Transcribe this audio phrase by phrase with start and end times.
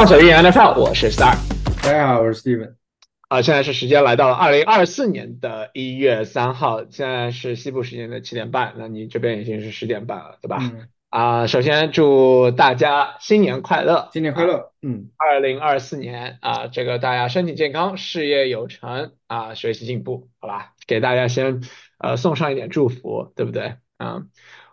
[0.00, 1.36] 放手一言 NFL，我是 Star。
[1.84, 2.72] 大家好，我是 Steven。
[3.28, 10.56] 啊，现在是时间来到了二零二四年的一月三号，现在是西部时间的七点半，那你这边已经是十点半了，对吧？
[10.62, 14.72] 嗯，啊，首先祝大家新年快乐，新年快乐。
[14.80, 20.72] 嗯，二零二四年啊，这个大家身体健康，事业有成啊，学习进步，好吧？
[20.86, 21.60] 给大家先
[21.98, 23.74] 呃送上一点祝福，对不对？
[23.98, 24.22] 啊，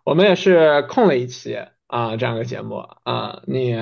[0.06, 3.76] 我们也是空了一期啊这样一个节目啊，你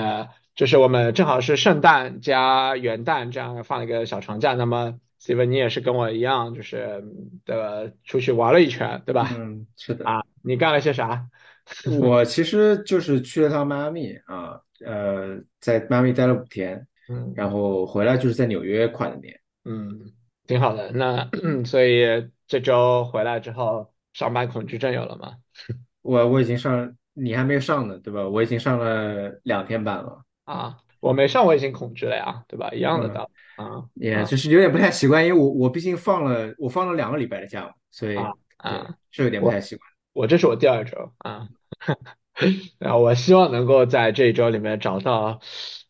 [0.56, 7.04] 就是我们正好是圣诞加元旦这样放了一个小长假，那么 Steven 你也是跟我一样，就是
[7.46, 9.30] 的出去玩了一圈，对吧？
[9.38, 10.06] 嗯，是的。
[10.06, 11.28] 啊，你干了些啥？
[12.00, 19.38] 我其实就是去了趟迈阿密啊，呃，在迈阿密待了五天，嗯然后回来就是在纽约跨的年。
[19.66, 20.00] 嗯，
[20.46, 20.92] 挺好的。
[20.92, 21.28] 那
[21.66, 22.06] 所以
[22.48, 25.34] 这周回来之后，上班恐惧症有了吗？
[26.04, 28.28] 我我已经上，你还没有上呢，对吧？
[28.30, 32.72] 我已经上了两天班了，啊，我没上，我已经恐惧了呀，对吧？
[32.72, 38.18] 一样的嗯道理啊也就是有点不太习惯，因为我我毕竟放了我放了两个礼拜的假嘛，所以
[38.58, 38.96] 啊！
[39.12, 39.88] 是有点不太习惯。
[40.14, 41.48] 我这是我第二周啊，
[42.80, 45.40] 然后我希望能够在这一周里面找到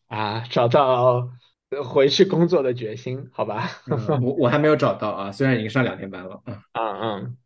[0.08, 1.30] 啊，找到
[1.84, 3.68] 回去工作的决心，好吧？
[3.90, 6.40] 嗯，我我还没有找到啊，虽然已经上两天班了。
[6.46, 7.36] 嗯嗯嗯，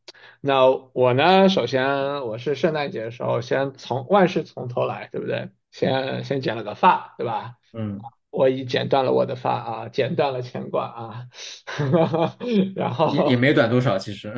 [0.40, 1.48] 那我呢？
[1.48, 5.48] 首先我是圣诞节的时候先从万事从头来，对不对？
[5.70, 7.54] 先先剪了个发，对吧？
[7.72, 11.26] 嗯，我已剪断了我的发啊，剪断了牵挂啊，
[12.76, 14.32] 然后也也没短多少，其实。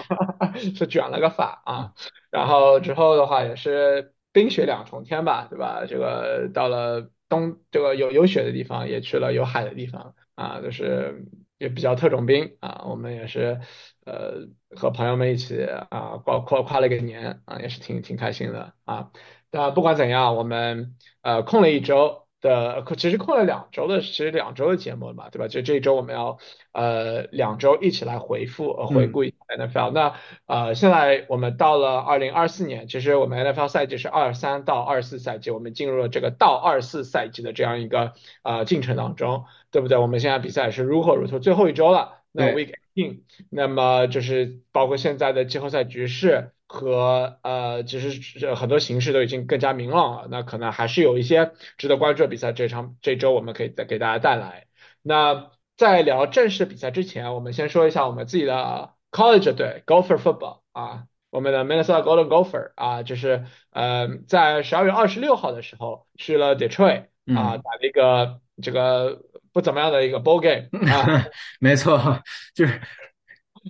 [0.74, 1.92] 是卷了个发啊，
[2.30, 5.84] 然后之后的话也是冰雪两重天吧，对吧？
[5.88, 11.24] 这个到了冬，这个有有雪的地方，也去了有海的地方啊，就是
[11.58, 12.84] 也比较特种兵啊。
[12.86, 13.60] 我们也是
[14.04, 19.10] 呃和朋友们一起啊跨跨跨了个年啊，也是挺挺开心的啊。
[19.50, 22.22] 那不管怎样，我们呃空了一周。
[22.42, 25.46] 的，其实空了两周的，其实两周的节目了嘛，对吧？
[25.46, 26.38] 就这一周我们要
[26.72, 29.92] 呃两周一起来回复呃回顾一下 NFL。
[29.92, 39.96] 那呃现在我们到了二零二四年，其实我们 NFL 赛季是二三到二四赛季，我们进入了这个到二四赛季的这样一个呃进程当中，对不对？
[39.96, 46.52] 我们现在比赛是如火如荼，最后一周了，那 week in，那么就是包括现在的季后赛局势。
[46.74, 54.66] 和呃，其实很多形势都已经更加明朗了，那可能还是有一些值得关注的比赛，这场这周我们可以再给大家带来。
[55.02, 71.24] 那在聊正式比赛之前，我们先说一下我们自己的 college 队 Gopher Football 啊，我们的 Minnesota Golden Gopher 啊，就是呃在十二月二十六号的时候去了 Detroit 啊，打了一个这个不怎么样的一个 ball game 啊，
[71.60, 72.20] 没错，
[72.54, 72.80] 就是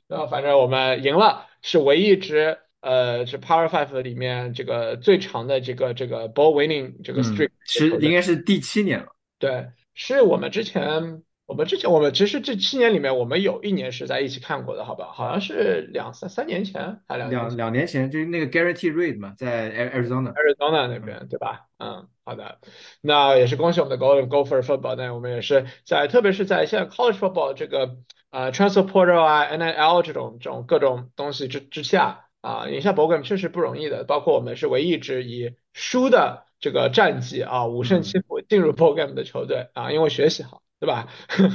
[0.09, 2.59] 呃，反正我们赢了，是唯一一支。
[2.81, 9.06] 呃，是 Power Five 里面这个最长的这个这个 ball winning 这个 streak，是应该是第七年了。
[9.38, 15.10] 对，是我们之前我们之前我们其实这七年里面，我们有一年是在一起看过的，好吧？
[15.12, 21.66] 好像是两三三年前还两两两年前，就是那个 Guarantee Rate 嘛，在 Arizona Arizona 那边，对吧？
[21.78, 22.58] 嗯，好的，
[23.02, 27.96] 那也是恭喜我们的 Golden Gopher Football，那我们也是在特别是在现在 College Football 这个
[28.30, 32.28] 呃 Transfer Portal 啊 NIL 这种这种各种东西之之下。
[32.42, 41.06] 啊，赢下 Bogan 确实不容易的，包括我们是唯一一支以输的这个战绩啊五胜七负进入 Bogan 的球队啊，因为学习好，对吧？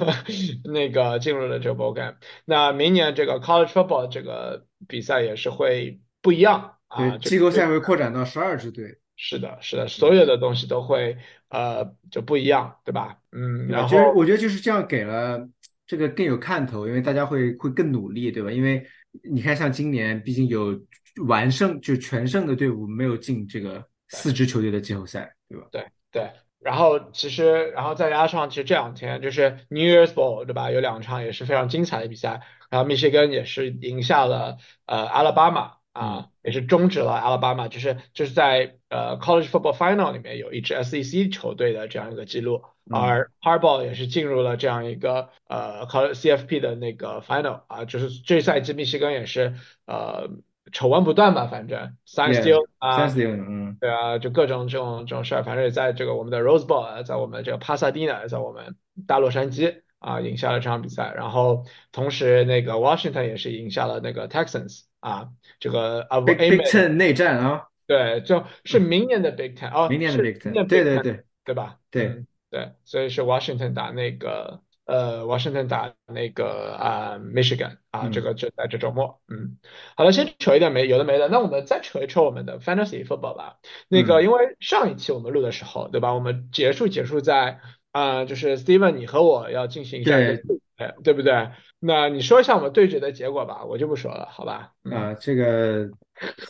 [0.63, 2.15] 那个进入了这个 Bogan，
[2.45, 8.99] 那明年这个 College Football 这个比赛也是会不一样啊，季后赛会扩展到十二支队。
[9.17, 11.17] 是的，是的，所有的东西都会
[11.49, 13.17] 呃就不一样，对吧？
[13.33, 15.45] 嗯，然后我觉得就是这样给了
[15.85, 18.49] 这个更有看头，因为大家会会更努力，对吧？
[18.49, 18.87] 因为
[19.29, 20.79] 你看，像今年，毕竟有
[21.27, 25.67] 完胜就全胜的队伍没有进这个四支球队的季后赛，对吧？
[25.69, 26.31] 对对。
[26.67, 30.69] 然后其实，然后再加上其实这两天就是 New Year's Bowl，对吧？
[30.69, 32.41] 有两场也是非常精彩的比赛。
[32.69, 42.65] 然后密歇根也是赢下了呃阿拉巴马啊，也是终止了阿拉巴马，就是就是在呃 College Football Final 里面有一支 SEC 球队的这样一个记录。
[42.89, 49.55] 而 Harbaugh 也是进入了这样一个呃 CFP 的那个 Final 啊，就是这赛季密歇根也是
[49.85, 50.29] 呃
[50.71, 58.75] 丑闻不断吧，反正 Sign Steal 啊，嗯，对啊，就各种这种这种事儿，反正也在这个我们的 Rose Bowl，在我们这个帕萨蒂纳，在我们
[59.07, 65.29] 大洛杉矶啊赢下了这场比赛，然后同时那个 Washington 也是赢下了那个 Texans 啊，
[65.59, 71.77] 这个啊 Big Big Ten 内战啊，对，就是明年的 Big Ten 哦，明年的 Big Ten，对对对，对吧？
[71.91, 72.23] 对。
[72.49, 79.19] 对，所以是 Washington 打那个呃，Washington 打那个啊，Michigan 啊，这个就在这周末。
[79.27, 79.57] 嗯，
[79.95, 83.57] 好了，先扯一点没有的没的，那我们再扯一扯我们的 Fantasy Football 吧。
[83.89, 86.13] 那个，因为上一期我们录的时候，对吧？
[86.13, 87.59] 我们结束结束在
[87.91, 91.51] 啊、就是 Steven，你和我要进行一下对，对决，对不对？
[91.79, 94.71] 那你说一下我们对决的结果吧，我就不说了，好吧？
[94.83, 95.89] 嗯，啊，这个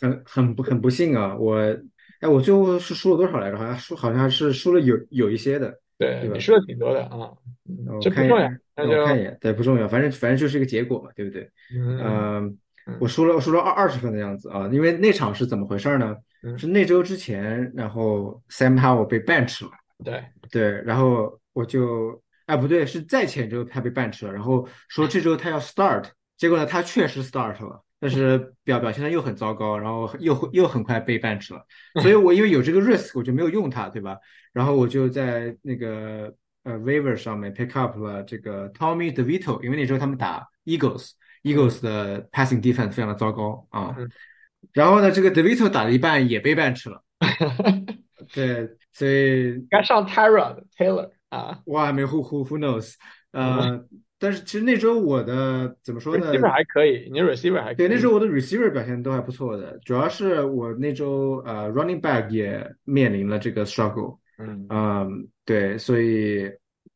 [0.00, 1.56] 很很不很不幸啊，我
[2.20, 3.56] 哎，我最后是输了多少来着？
[3.56, 6.20] 好像输好像是输了有有一些的，对？
[6.20, 7.30] 对你说的挺多的啊，
[7.68, 11.50] 嗯，让我看一眼，这不重要，那就让我看一眼，对，不重要，反正反正就是一个结果嘛，对不对？
[11.74, 12.58] 嗯嗯，
[13.00, 16.16] 我嗯输了，我输了二二十分的样子啊，因为那场是怎么回事呢？
[16.42, 19.72] 嗯，是那周之前，然后 Sam Howell 被 bench 了。
[20.04, 26.04] 对，对，然后我就，哎，不对，是在前周他被 bench 了，然后说这周他要 start，
[26.36, 31.64] 结果呢，他确实 start 了，但是表表现的又很糟糕，然后又又很快被 bench 了，
[32.00, 34.16] 所以我因为有这个 risk，我就没有用它，对吧？
[34.52, 44.10] 然后我就在那个呃 waiver 上面 pick up 了这个 Tommy DeVito，因为那时候他们打 Eagles，Eagles 的 passing defense 非常的糟糕啊，嗯，
[44.72, 47.02] 然后呢，这个 DeVito 打了一半也被 bench 了，
[48.32, 52.94] 对，所以该上 Tyra 的 Taylor 啊哇，没 who who who knows，
[53.32, 53.84] 嗯呃，
[54.18, 66.50] 但是其实那周我的怎么说呢？，receiver 还可以，你 receiver 还对，可以，那周我的 receiver 表现都还不错的，主要是我那周呃 running back 也面临了这个 struggle，嗯嗯，对，所以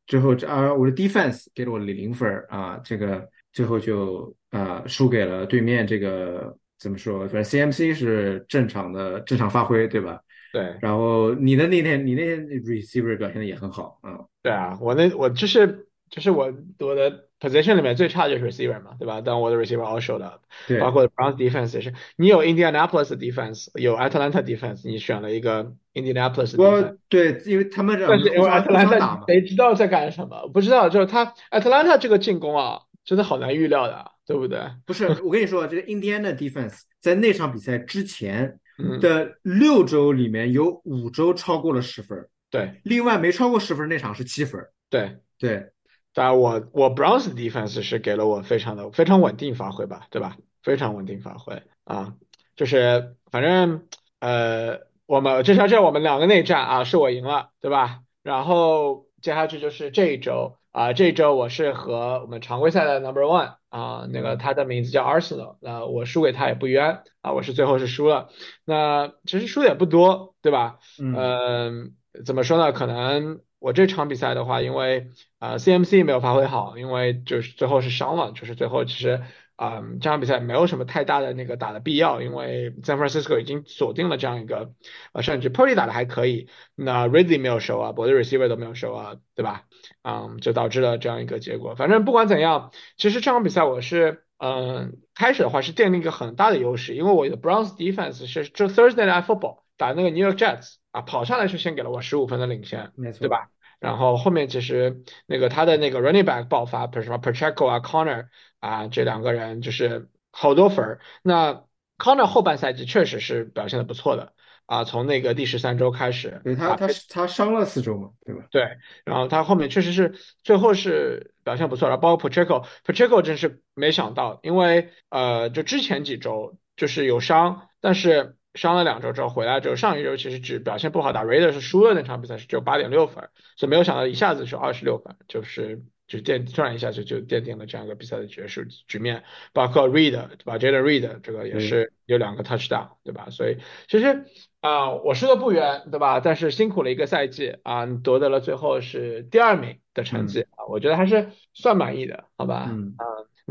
[0.07, 7.21] 最后这啊我的 defense 给了我零分啊，这个最后就啊输给了对面这个怎么说？
[7.29, 10.21] 反正 CMC 是正常的正常发挥，对吧？
[10.53, 10.75] 对。
[10.81, 19.23] 然后你的那天你那天 receiver 表现的也很好啊，对啊，我那我就是就是我我的 position 里面最差就是 receiver 嘛，对吧？
[19.25, 20.43] 但我的 receiver all showed up，
[20.79, 20.93] 包。
[20.93, 21.95] 括 Browns defense 也是。
[22.17, 30.47] 你有 Indianapolis 的 defense，有 Atlanta defense，你选了一个 Indianapolis 的 defense，我对，因为他们这但是因为个互相互相打 Atlanta 嘛，谁知道在干什么？
[30.53, 34.61] 不知道，就是他 Atlanta 这个进攻啊，真的好难预料的啊，对不对？
[34.85, 44.63] 不是，我跟你说，这个 Indiana defense 在那场比赛之前嗯，的六周里面有五周超过了十分，对另外没超过十分那场是七分。
[44.91, 45.17] 对。
[45.39, 45.72] 对，
[46.15, 50.37] 当然我我 Browns 的 defense 是给了我非常的非常稳定发挥吧，对吧？
[50.63, 52.15] 非常稳定发挥啊，
[52.55, 53.89] 就是反正
[54.21, 58.01] 呃，我们至少这我们两个内战啊，是我赢了，对吧？
[58.23, 68.29] 然后接下去就是这一周啊，这一周我是和我们常规赛的 Number One 啊，那个他的名字叫 Arsenal，那我输给他也不冤啊，我是最后是输了，
[68.65, 70.79] 那其实输的也不多，对吧？
[71.01, 72.71] 嗯，嗯，怎么说呢？
[72.71, 79.23] 可能我这场比赛的话，因为呃 CMC 没有发挥好，因为就是最后是伤了，就是最后其实
[79.57, 84.73] 啊、嗯这场比赛没有什么太大的那个打的必要，因为 San Francisco 已经锁定了这样一个
[85.13, 89.65] 呃，甚至 Purdy 打的还可以，那 Ridley 没有 show up，我的 receiver 都没有 show up，对吧？
[90.03, 91.75] 嗯，就导致了这样一个结果。
[91.75, 94.25] 反正不管怎样，其实这场比赛我是。
[94.45, 103.49] 嗯，开始的话是奠定一个很大的优势，因为我的 Browns defense 是就 Thursday Night Football 打那个 New York Jets 啊，跑上来是先给了我十五分的领先，没错，对吧？
[103.81, 108.27] 然后后面其实那个他的那个 running back 爆发，比如什么 Pacheco 啊、Connor
[108.61, 111.01] 啊这两个人就是好多分儿。
[111.23, 111.65] 那
[111.99, 114.35] Connor 后半赛季确实是表现的不错的
[114.67, 118.45] 啊，从那个第十三周开始对他啊，他他伤了四周嘛，对吧？
[118.51, 118.63] 对，
[119.05, 144.25] 然后他后面确实是最后是表现不错，然后包括 Pacheco，Pacheco 真是没想到，因为呃，就之前几周就是有伤，但是伤了两周之后回来之后，上一周其实只表现不好，打 Raiders 是输了那场比赛是只有八点六分，所以没有想到一下子是二十六分，就是就奠突然一下就就奠定了这样一个比赛的结束局面，包括 Reed 对吧，Jalen Reed 这个也，是有两个 touchdown 对吧，所以其实。
[144.63, 146.21] 啊、我输的不冤，对吧？
[146.21, 152.69] 但是辛苦了一个赛季啊，你夺得了最后是第二名的成绩嗯啊，我觉得还是算满意的，好吧？
[152.71, 153.03] 嗯，啊，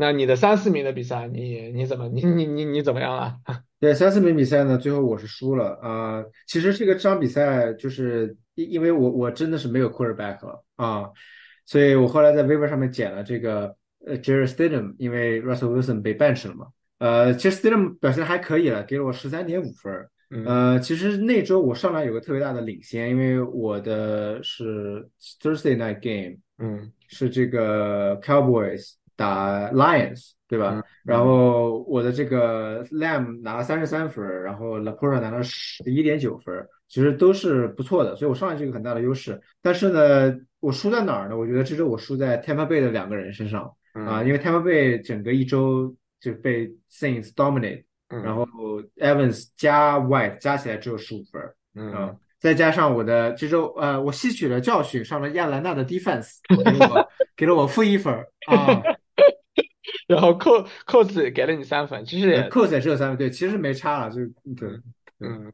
[0.02, 3.36] 那你的三四名的比赛，你你怎么你你你你怎么样了？
[3.78, 11.08] 对，三四名比赛呢，最后我是输了啊、其实这个这场比赛就是因因为我我真的是没有 quarterback 了啊，
[11.66, 16.66] 所以我后来在 waiver 上面捡了这个呃 Jared Stidham，因为 Russell Wilson 被 bench 了嘛。
[16.98, 20.08] 呃，其实 Stidham 表现还可以了，给了我十三点五分
[20.46, 25.08] 呃，其实那周我上来有个特别大的领先，因为我的是
[25.40, 30.72] Thursday night game，嗯是这个 Cowboys 打 Lions，对吧？
[30.74, 36.54] 嗯然嗯后我的这个 Lamb 拿了三十三分，然后 Laporta 拿了十一点九分，
[36.88, 39.40] 其实都是不错的，所以我上来是一个很大的优势。
[39.60, 41.36] 但是呢，我输在哪儿呢？
[41.36, 43.62] 我觉得这周我输在 Tampa Bay 的两个人身上
[43.94, 48.46] 啊，嗯因为 Tampa Bay 整个一周就被 Saints dominate，然嗯后
[48.98, 51.42] Evans 加 White 加起来只有十五分
[51.74, 58.80] 嗯，再加上我的这周呃，我吸取了教训，上了亚兰纳的 defense，给了我 给了我负一分儿啊，
[60.12, 64.16] 然后扣扣子给了你三分，其实扣子也只有三分，对，其实没差了，就
[64.54, 64.68] 对对，
[65.20, 65.52] 嗯嗯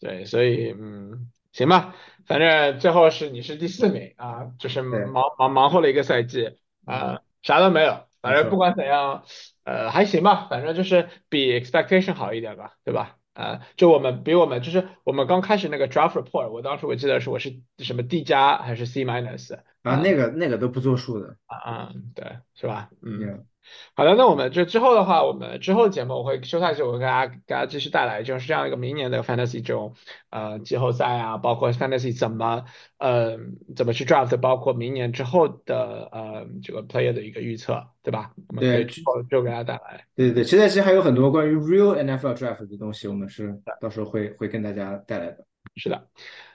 [0.00, 1.94] 对，所以嗯，行吧，
[2.26, 8.56] 反正最后是你是第四名啊，就是，忙忙忙活了一个赛季嗯，啊，啥都没有，反正不。
[8.58, 9.24] 管怎样，
[9.64, 13.16] 呃，还行吧，反正就是比 expectation 好一点吧，对吧？
[13.32, 22.90] 啊，就我们比我们就是我们刚开始那个 draft report，我当时我记得是我是什么 D 加还是 C minus 啊，啊那个那个都不作数的，啊啊，对，是吧？
[23.02, 23.44] 嗯。
[23.94, 29.94] 好的，那我们就之后的话，我们之后的节目我会休赛期，我会给大家给大家继续带来就是这样一个明年的 fantasy 这种
[30.30, 32.64] 呃季后赛啊，包括 fantasy 怎么
[32.98, 33.38] 呃
[33.74, 38.32] 怎么去 draft，包括明年之后的呃这个 player 的一个预测，对吧？
[38.48, 40.04] 我们可以对，之后就给大家带来。
[40.14, 45.38] 对对对，现在其实还有很多关于 real NFL draft 的东西，我们是到时候会会跟大家带来的。
[45.74, 46.06] 是的，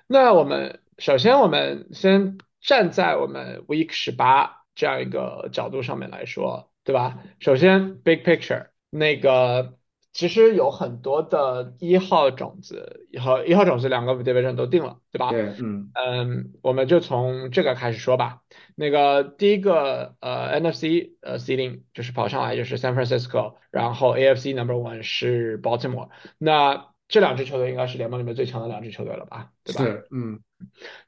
[0.07, 7.19] 那我们首先我们先站在我们 Week 十八这样一个角度上面来说，对吧？
[7.39, 9.77] 首先 Big Picture 那个
[10.13, 15.29] 其实有很多的一号种子和一号种子两个 division 都定了，对吧？
[15.29, 18.41] 对，嗯，嗯，我们就从这个开始说吧。
[18.75, 26.09] 那个第一个呃 NFC 呃 seeding 就是跑上来就是 San Francisco，然后 AFC number one 是 Baltimore。
[26.37, 29.83] 那这两支球队应该是联盟里面最强的两支球队了吧，对吧？
[29.83, 30.39] 是，嗯，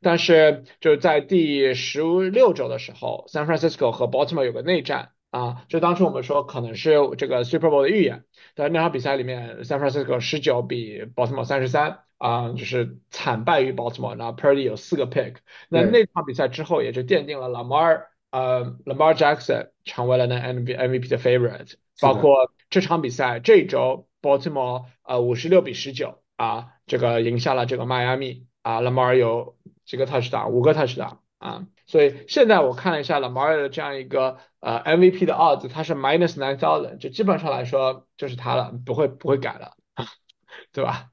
[0.01, 8.23] 但是就是在第十六周的时候，San Francisco 和 Baltimore 有个内战啊，就当初我们说可能是这个 Super Bowl 的预言，
[8.53, 15.37] 但那场比赛里面，San Francisco 十九比 Baltimore 三十三啊，就是惨败于 Baltimore，然后 Purdy 有四个 pick，
[15.69, 33.57] 那，那场比赛之后也就奠定了 Lamar 呃 Lamar Jackson 成为了那 MVP 的 favorite，包括这场比赛这一周 Baltimore 呃五十六比十九啊，这个赢下了这个迈阿密啊，Lamar 有几个 touchdown，五个 touchdown 啊，所以现在我看了一下 Lamar
[33.57, 39.73] 的这样一个呃 MVP 的 odds，它是 minus nine thousand，就基本上来说就是他了，不会不会改了，
[40.71, 41.09] 对吧？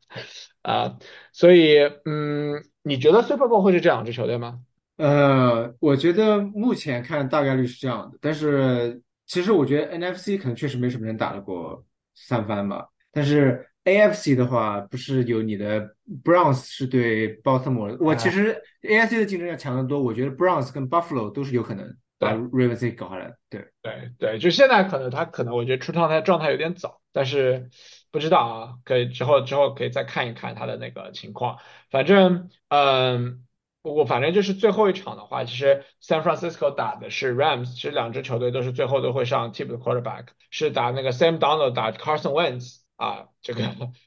[0.63, 0.97] 啊，
[1.33, 4.61] 所以嗯，你觉得 Super Bowl 会是这两支球队吗？
[4.99, 22.39] 呃，我觉得目前看大概率是这样的，但是其实我觉得 NFC 可能确实没什么人打得过三番吧，但是 AFC 的话，不是有你的 Browns 是对 Baltimore，我其，实 AFC 的竞争要强得多，我觉得 Browns 跟 Buffalo 都是有可能把对。
[22.39, 27.71] Ravens 搞下来，对，对对，就现在可能他可能我觉得出状态状态有点早，但是
[28.13, 31.59] 不知道啊，可以之后之后可以再看一看他的那个情况。
[31.91, 33.45] 反正嗯，
[33.83, 43.63] 我反正就是最后一场的话，其实 San Francisco 打的是 Rams，其实两支球队都是最后都会上替补的 quarterback，是打那个 Sam Darnold 打 Carson Wentz 啊，这个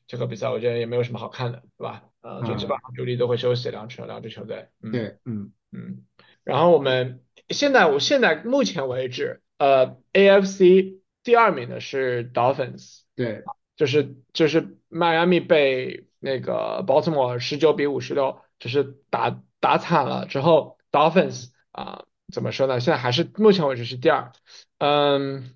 [0.06, 2.04] 这个比赛我觉得也没有什么好看的，对吧？
[2.22, 4.92] 呃，就基本嗯，上主力都会休息两支两支球队，嗯。
[4.92, 6.06] 对，嗯，嗯，
[6.44, 13.44] 然后我们现在我现在目前为止，呃，AFC 第二名的是 Dolphins，对，
[13.76, 22.80] 就是就是迈阿密被那个 Baltimore 十九比五十六，就是打打惨了之后，Dolphins 啊、怎么说呢？
[22.80, 24.32] 现在还是目前为止是第二。
[24.80, 25.54] 嗯，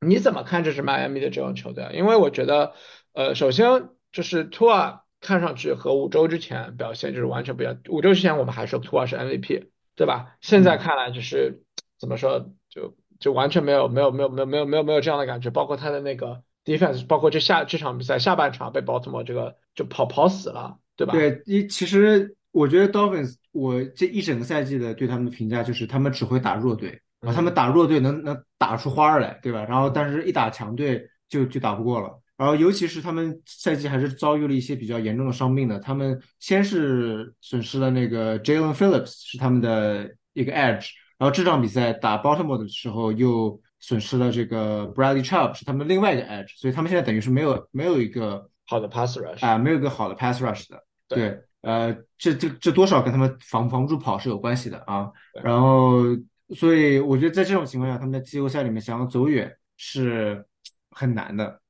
[0.00, 1.90] 你怎么看这支迈阿密的这种球队啊？
[1.92, 2.74] 因为我觉得，
[3.12, 7.78] 呃，首先就是 Tua 看上去和五周之前表现就是完全不一样。
[7.88, 10.36] 五周之前我们还说 Tua 是 MVP，对吧？
[10.40, 10.78] 现在嗯。
[10.78, 11.62] 看来就是
[11.98, 15.50] 怎么说，就就完全没有没有没有没有没有没有没有这样的感觉。
[15.50, 21.12] 包括他的那个 defense，包括这下这场比赛下半场被 Baltimore 这个就跑跑死了，对吧？
[21.12, 29.64] 对，一其实我觉得 Dolphins，我这一整个赛季的对他们的评价就是他们只会打弱队，然后他们嗯，打弱队能能打出花儿来，对吧？
[29.64, 32.20] 然后但是一打强队就就打不过了。
[32.40, 50.82] 然后尤其是他们赛季还是遭遇了一些比较严重的伤病的，他们先是损失了那个 Jalen Phillips 是他们的一个 edge，然后这场比赛打 Baltimore 的时候又损失了这个 Bradley Chubb 是他们另外一个 edge，所以他们现在等于是没有没有一个好的 pass rush，啊、没有一个好的 pass rush 的。
[51.08, 55.10] 对对，呃，这这这多少跟他们防防住跑是有关系的啊。
[55.44, 56.04] 然后，
[56.56, 60.42] 所以我觉得在这种情况下，他们在季后赛里面想要走远是
[60.92, 61.60] 很难的。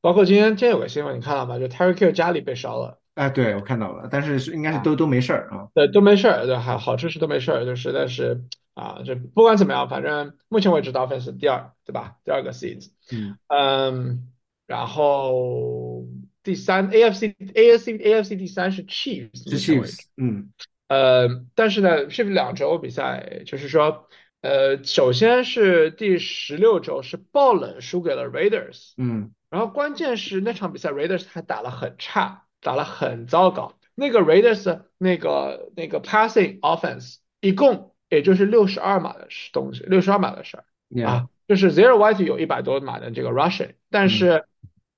[0.00, 1.58] 包括今天今天有个新闻你看到吗？
[1.58, 2.98] 就 Tyreek Hill 家里被烧了。
[3.14, 4.82] 哎，对，我看到了，但是是应该是啊。
[4.82, 5.68] 都都没事儿啊。
[5.74, 8.42] 对，都没事儿，对，还好这是都没事儿，就实在是
[8.74, 12.16] 啊，这不管怎么样，反正目前为止 Dolphins 是第二，对吧？
[12.24, 14.28] 第二个 seeds，嗯，嗯，
[14.66, 16.06] 然后
[16.42, 20.50] 第三 AFC AFC AFC 第三是 Chiefs，是 Chiefs，嗯
[20.88, 24.08] 呃，但是呢，Chiefs 两周比赛，就是说，
[24.40, 33.74] 呃，首先是第十六周是爆冷输给了 Raiders，嗯然后关键是那场比赛 Raiders 还打得很差，打得很糟糕。
[33.94, 40.64] 那个 Raiders 那个那个 passing offense 一共也就是六十二码的东西，六十二码的事儿。
[41.04, 44.08] 啊，就是 Zero White 有一百多码的这个 rushing，但嗯。
[44.08, 44.44] 是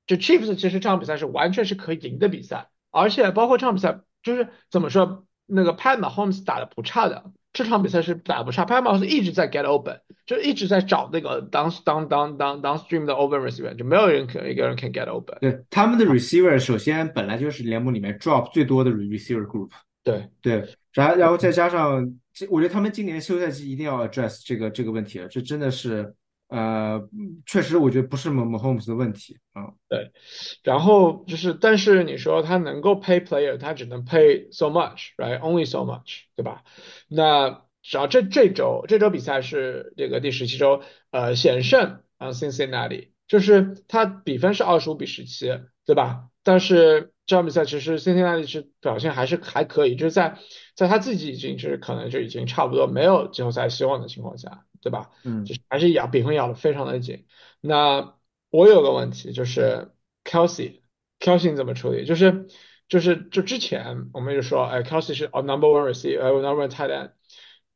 [0.04, 13.04] 就 Chiefs 其实这场比赛是完全是可以赢的比赛，而且包括这场比赛就是怎么说那个 Pat Mahomes 打的不差的，这场比赛是打不差，Pat Mahomes 一直在 get open，就一直在找那个 down down down down downstream
[13.04, 15.38] 的 open receiver，就没有人可一个人 can get open。
[15.40, 19.70] 对，他们的 receiver 首先本来就是联盟里面 drop 最多的 receiver group。
[20.04, 22.18] 对对，然然后再加上，
[22.50, 26.14] 我觉得他们今年休赛季一定要 address 这个这个问题了，这真的是。
[26.48, 27.00] 呃，
[27.46, 29.72] 确实，我觉得不是 Mahomes 的问题啊。
[29.88, 30.12] 对，
[30.62, 36.62] 然后就是，但是你说他能够 pay player，他只能 pay so much，right？Only so much，对吧？
[37.08, 46.28] 那只要这这周这周比赛是这个第十七周，呃，险胜啊 Cincinnati，就是他比分是二十五比十七，对吧？
[46.42, 50.38] 但是这场比赛其实 Cincinnati 是表现还是还可以，就是在
[50.74, 54.64] 在他自己已经是可能就已经差不多没有季后赛希望的情况下。
[54.84, 55.10] 对吧？
[55.22, 57.24] 嗯，就是还是咬比分咬的非常的紧。
[57.60, 58.16] 那
[58.50, 59.92] 我有个问题就是
[60.24, 62.04] Kelsey，Kelsey 怎么处理？
[62.04, 62.48] 就是
[62.88, 67.12] 就是就之前我们就说，哎，Kelsey 是 number one receiver，number one tight end。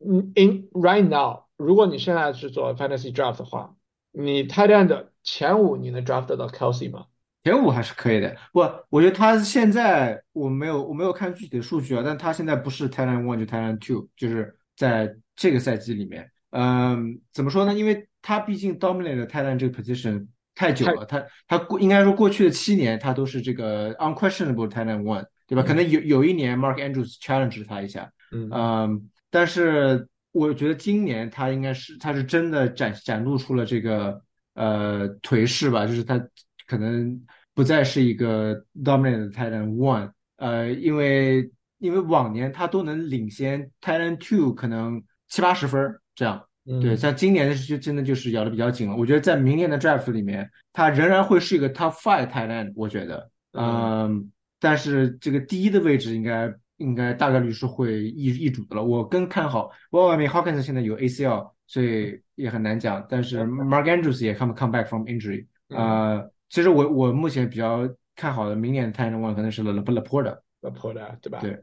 [0.05, 3.75] 嗯，in right now，如果你现在是做 fantasy draft 的话，
[4.13, 7.07] 你 tight end 的前五你能 draft 到 Kelsey 吗？
[7.45, 8.37] 前五还是可以的。
[8.53, 8.61] 不，
[8.91, 16.31] 我觉得他现在我没有我没有看具体的数据啊，但他现在不是 tight end one 就 tight end two，就是在这个赛季里面。
[16.51, 17.73] 嗯，怎么说呢？
[17.75, 25.63] 因为他毕竟 dominate tight end 这个 position 太久了，他他过应该说过去的七年他都是这个 unquestionable t i g h end one，对吧？
[25.63, 34.19] 可能有有一年 Mark Andrews challenge 他一下，嗯，但是我觉得今年他应该是他是真的展展露出了这个
[34.55, 36.19] 呃颓势吧，就是他
[36.67, 37.21] 可能
[37.53, 41.51] 不再是一个 dominant Titan one，呃，因为
[41.81, 45.95] 因为往年他都能领先 Titan two 可能七八十分。
[46.15, 46.43] 这样，
[46.81, 48.97] 对，像今年的就真的就是咬的比较紧了。
[48.97, 58.83] 我觉得在明年的 draft 里面，他仍然会是一个 top five tight end，我觉得，嗯，但是这个第一的位置应该应该大概率是会易易主的了。
[58.83, 63.05] 我更看好，我外面 Hawkins 现在有 ACL，所以也很难讲。
[63.09, 71.41] 但是 Mark Andrews 也 come come back from injury，呃，其实我我目前比较看好的明年的 tight end one 可能是 Laporta，Laporta，对吧？
[71.41, 71.63] 对，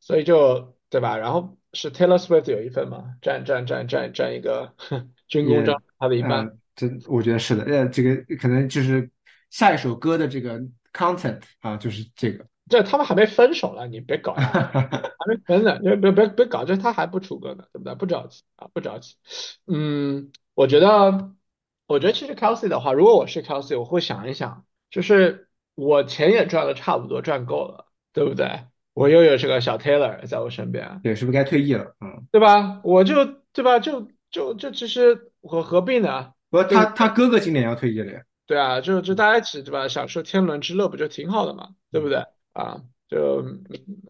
[0.00, 1.16] 所以就对吧？
[1.16, 1.56] 然后。
[1.76, 3.02] 是 Taylor Swift 有一份嘛？
[3.20, 4.72] 占占占占占一个
[5.26, 6.48] 军功章，他的一半。
[6.76, 7.64] 这我觉得是的。
[7.64, 9.10] 呃，这个可能就是
[9.50, 10.60] 下一首歌的这个
[10.92, 12.46] content 啊，就是这个。
[12.68, 17.94] 这他们还没分手呢，你别搞， 还没分呢，别别别别搞，这他还不出歌呢，对不对？
[17.94, 19.14] 不着急啊，不着急。
[19.66, 21.30] 嗯，我觉得，
[21.86, 28.64] 我觉得其实 Kelsey 的话，如果我是 Kelsey，我会想一想，就是我钱也赚的差不多，赚够了，对不对？
[28.94, 31.94] 我又有这个小 Taylor 在我身边，对，是不是该退役了？
[32.00, 32.80] 嗯，对吧？
[32.84, 33.78] 我就对吧？
[33.80, 36.32] 就就就其实我何必呢？
[36.48, 38.22] 不，他他哥哥今年要退役了呀。
[38.46, 39.88] 对啊，就就大家一起对吧？
[39.88, 41.70] 享受天伦之乐不就挺好的嘛？
[41.90, 42.24] 对不对？
[42.54, 43.44] 啊，就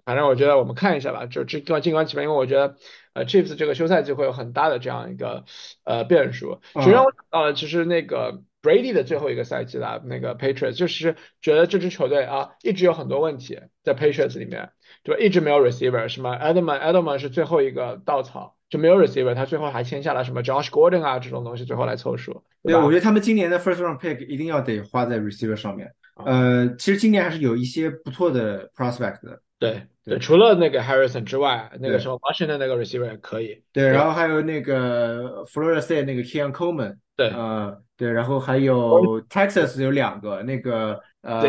[0.05, 2.77] 反正我觉得我们看一下吧，就尽管尽管起码，因为我觉得
[3.15, 5.45] 呃 Chiefs 这个休赛季会有很大的这样一个
[5.83, 6.61] 呃变数。
[6.75, 8.43] 其实让我想到了，其实那个。
[8.65, 14.71] Brady 的最后一个赛季了，那个 Patriots 就是觉得这支球队啊，一直有很多问题在 Patriots 里面，
[15.03, 15.23] 对吧？
[15.23, 22.43] 一直没有 receiver，什么 Edelman，Edelman 是最后一个稻草，就没有 receiver，他最后还签下了什么 Josh Gordon 啊这种东西，最后来凑数。
[22.63, 25.93] 对，我觉得他们今年的 first round pick 一定要得花在 receiver 上面。
[26.17, 29.41] 呃，其实今年还是有一些不错的 prospect 的。
[29.59, 33.63] 对对，除了那个 Harrison 之外，那个时候 Washington 那个 receiver 也可以。
[33.73, 36.97] 对，然后还有那个 Florida State 那个 Keon Coleman。
[37.17, 41.41] 对，呃，对，然后还有 Texas 有两个，那个呃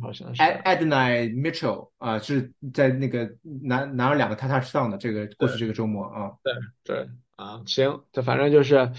[0.00, 3.30] 好像是 Adnai Mitchell 啊，是在那个
[3.62, 6.32] 拿拿了两个 t a t a Down 的这个过去这个周末啊。
[6.42, 7.06] 对对
[7.36, 8.90] 啊，行，这反正就是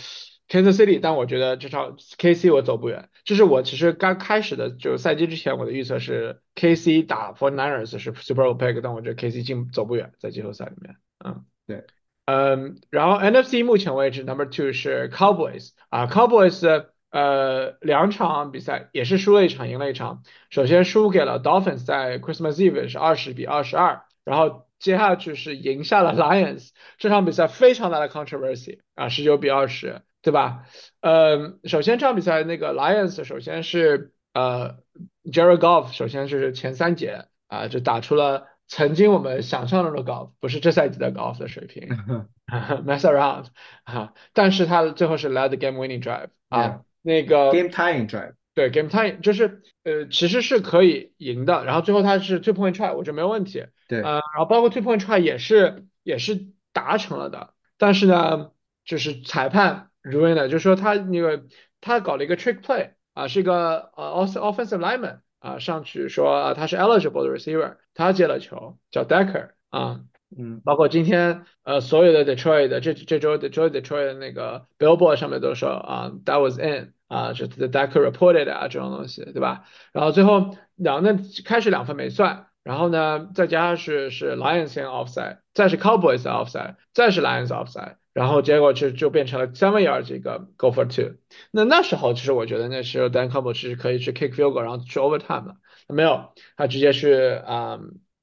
[0.50, 3.10] Kansas City，但我觉得这场 KC 我走不远。
[3.26, 10.96] 就是我其实刚开始的就赛季之前我的预测是 KC 打 For Niners 是 Super Bowl pick，但我觉得 KC 进走不远在季后赛里面。
[11.26, 11.86] 嗯，对。
[12.26, 20.24] 嗯，然后 NFC 目前为止 Number Two 是 Cowboys 啊，Cowboys 呃两场比赛也是输了一场，赢了一场。
[20.50, 30.66] 首先输给了 Dolphins，在 Christmas Eve 是二十比二十二，然后接下去是赢下了 Lions，这场比赛非常大的 controversy 啊，十九比二十，对吧？
[31.00, 34.80] 呃，首先这场比赛那个 Lions 首先是呃
[35.24, 38.48] Jared Golf 首先是前三节啊就打出了。
[38.70, 41.88] 曾经我们想象中的 golf 不是这赛季的 golf 的水平，
[42.86, 43.46] mess around
[43.86, 47.54] 啊，但是他最后是 led game winning drive 啊，那个。
[47.54, 58.52] Game tying drive，对 game tying 就是呃其实是可以赢的，然后最后他是 two point try，我觉得没有问题，对，呃，然后包括 two point try 也是也是达成了的，但是呢，
[58.84, 61.44] 就是裁判 ruined，就是说他那个
[61.82, 65.20] 他搞了一个 trick play 啊，是一个呃 offensive lineman。
[65.40, 70.02] 啊，上去说啊，他是 eligible 的 receiver，他接了球，叫 Decker，啊。
[70.36, 79.64] 嗯，包括今天呃所有的 Detroit 的这这周 Detroit Detroit 的那个 Billboard 上面都说啊 that was in 啊，就是 that could reported 啊这种东西，对吧？
[79.94, 81.16] 然后最后两那
[81.46, 91.18] 开始两分没算，然后呢再加上是是 Lions in offside，再是 Cowboys offside，再是 Lions offside，然后结果就就变成了三分 yard 这个 go for two。
[91.52, 95.56] 那那时候其实我觉得那时候 Dan Campbell 其实可以去 kick field goal，然后去 overtime 了，
[95.88, 97.80] 没有，他直接去啊。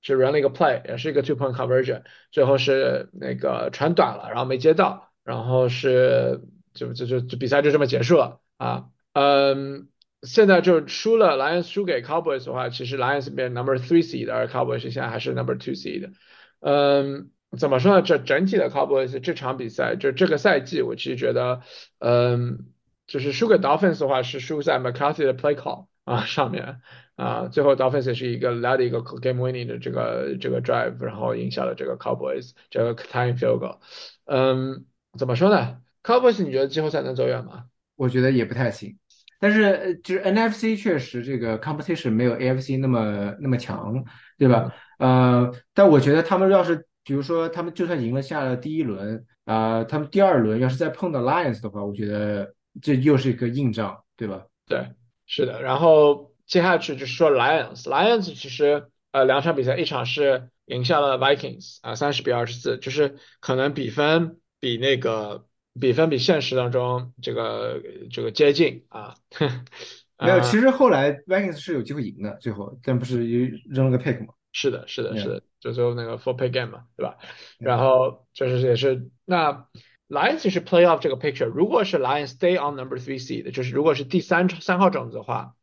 [0.07, 6.43] 是 run 了一个 play，也是一个 two point conversion，最后是那个传短了，然后没接到，然后是
[6.75, 9.89] 就就就就比赛就这么结束了啊，嗯，
[10.21, 16.13] 现在就输了，Lions 输给 Cowboys 的话，其实 Lions 变 number three seed，而 Cowboys 现在还是 number two seed，
[16.61, 18.03] 嗯，怎么说呢？
[18.03, 21.61] 这整体的 Cowboys 这场比赛，就这个赛季，我其实觉得，
[21.99, 22.67] 嗯，
[23.07, 26.81] 就是输给 Dolphins 的话，是输在 McCarthy 的 play call 啊上面。
[27.17, 33.79] 啊，最后 Dolphins 是一个 led 一个 game winning 的这个这个 drive，然后赢下了这个 Cowboys 这个 time field goal。
[34.25, 34.85] 嗯，
[35.17, 37.67] 怎么说呢？Cowboys 你觉得季后赛能走远吗？
[37.95, 38.99] 我觉得也不太行。
[39.39, 44.05] 但是就是 NFC 确实这个 competition 没有 AFC 那么那么强，
[44.37, 44.75] 对吧？
[44.99, 54.47] 呃，但我觉得他们要是比如说他们就算赢了下了第一轮，啊，他们第二轮要是再碰到 Lions 的话，我觉得这又是一个硬仗，对吧？
[54.67, 54.89] 对，
[55.27, 55.63] 是的。
[55.63, 56.33] 然后。
[56.47, 65.47] 接下去就是说 Lions，Lions 其实呃两场比赛，一场是赢下了 Vikings 啊三十比二十四，就是可能比分比那个
[65.81, 69.15] 比分比现实当中这个这个接近啊。
[70.21, 73.27] 没有，其实后来 Vikings 是有机会赢的，最后但不是
[73.71, 74.35] 扔了个 pick 吗？
[74.55, 77.19] 是的，是的，是的，就最后那个 four pay game 嘛，对吧？
[77.59, 79.67] 然后就是也是那
[80.09, 85.55] Lions 是 playoff 这个 picture，如果是 Lions stay on number three seed，就是如果是第三三号种子的话。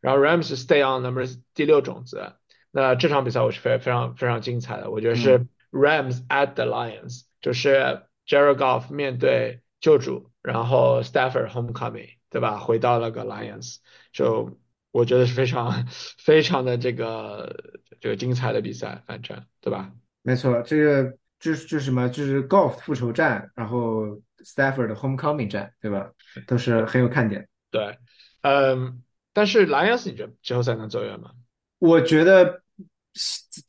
[0.00, 2.34] 然后 Rams stay on number 第六种子，
[2.70, 12.58] 那这场比赛我是非非常非常精彩的，我觉得是 Rams at the Lions，就是 Jared Goff 面对旧主，然后 Stafford homecoming，对吧？
[12.58, 13.78] 回到了个 Lions，
[14.12, 14.58] 就
[14.92, 15.86] 我觉得是非常
[16.18, 19.90] 非常的这个这个精彩的比赛，反正对吧？
[20.20, 24.08] 没错，这个就是就是什么，就是 golf 复仇战，然后
[24.44, 26.10] Stafford 的 homecoming 战，对吧？
[26.46, 27.48] 都是很有看点。
[27.70, 27.96] 对，
[28.42, 29.02] 嗯。
[29.32, 31.30] 但是莱昂斯，你觉得季后赛能走远吗？
[31.78, 32.60] 我觉得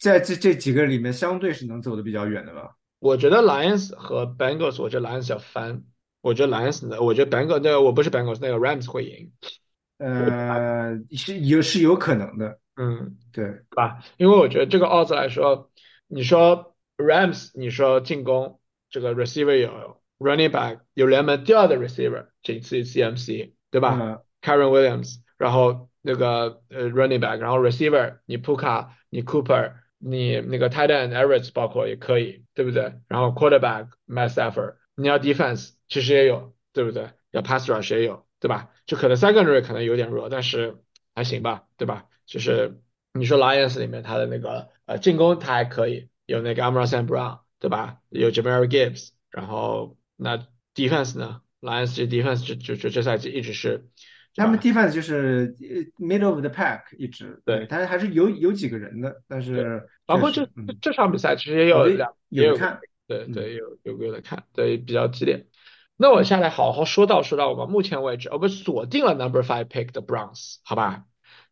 [0.01, 2.75] 在这这几个里面，相对是能走的比较远的吧。
[2.99, 5.81] 我觉得莱昂斯和 Bengals，我觉得莱昂斯要翻。
[6.19, 9.31] 我觉得莱昂斯呢，我觉得 Bengals 那个我不是 Bengals，那个 Rams 会赢。
[9.97, 12.59] 呃，是有是有可能的。
[12.75, 14.03] 嗯，对，吧？
[14.17, 15.71] 因为我觉得这个 odds 来说，
[16.07, 18.59] 你说 Rams，你说进攻
[18.89, 25.23] 这个 receiver 有 running back 有联盟第二的 receiver，这次 CMC 对吧？Karen Williams。
[25.37, 32.93] 然后那个呃 running back，然后 receiver，你 Puka，你 Cooper，你那个 tight end Everett 包括也可以，对不对？
[33.09, 37.09] 然后 quarterback Matt Stafford，你要 defense 其实也有，对不对？
[37.31, 38.69] 要 pass rush 也有，对吧？
[38.85, 40.77] 就可能 secondary 可能有点弱，但是
[41.13, 42.05] 还行吧，对吧？
[42.25, 42.81] 就是
[43.13, 47.99] 你说 Lions 里面他的那个呃进攻他还可以，有那个 Amar Sam Brown，对吧？
[48.09, 53.87] 有 Jameer Gibbs，然后那 defense 呢？Lions 这 defense 就就就这赛季一直是。
[54.37, 55.55] 他们 defense 就是
[55.97, 60.49] middle of the pack 一直对，但是还是有有几个人的，但是包括这
[60.81, 65.47] 这场比赛其实也有两也有看，对对有有有的看，对比较激烈。
[65.95, 71.05] 那我下来好好说到说到我们目前为止，我们锁定了 number five pick 的 Browns，好吧？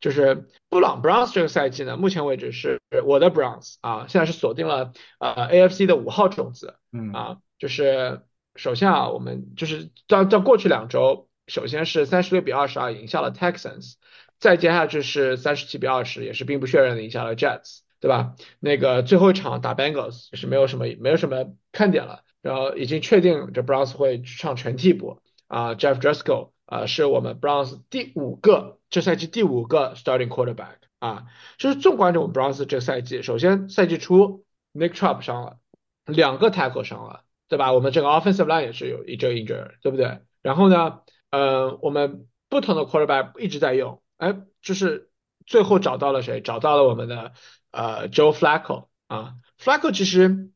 [0.03, 11.29] 就是布朗 Browns 这个赛季呢，目前为止是我的 Browns 啊，现在是锁定了呃 AFC 的五号种子，嗯啊，就是首先啊，我们就是在在过去两周。
[11.47, 13.93] 首先是三十六比二十二赢下了 Texans，
[14.39, 18.35] 再接下去是三十七比二十，也是并不确认的赢下了 Jets，对吧？
[18.59, 31.25] 那个最后一场打 Bengals 也是没有什么没有什么看点了，然后已经确定这 Browns 会上全替补啊，Jeff Driscoll 啊是我们 Browns 第五个这赛季第五个 starting quarterback 啊，
[31.57, 35.57] 就是纵观着我们 Browns 这个赛季，首先赛季初 Nick Chubb 伤了，
[36.05, 37.73] 两个 tackle 伤了，对吧？
[37.73, 40.21] 我们这个 offensive line 也是有一这 injury，对不对？
[40.41, 41.01] 然后呢？
[41.29, 45.09] 呃，我们不同的 quarterback 一直在用，哎，就是
[45.47, 46.41] 最后找到了谁？
[46.41, 47.33] 找到了我们的
[47.71, 50.51] 呃 Joe Flacco 啊，Flacco 其实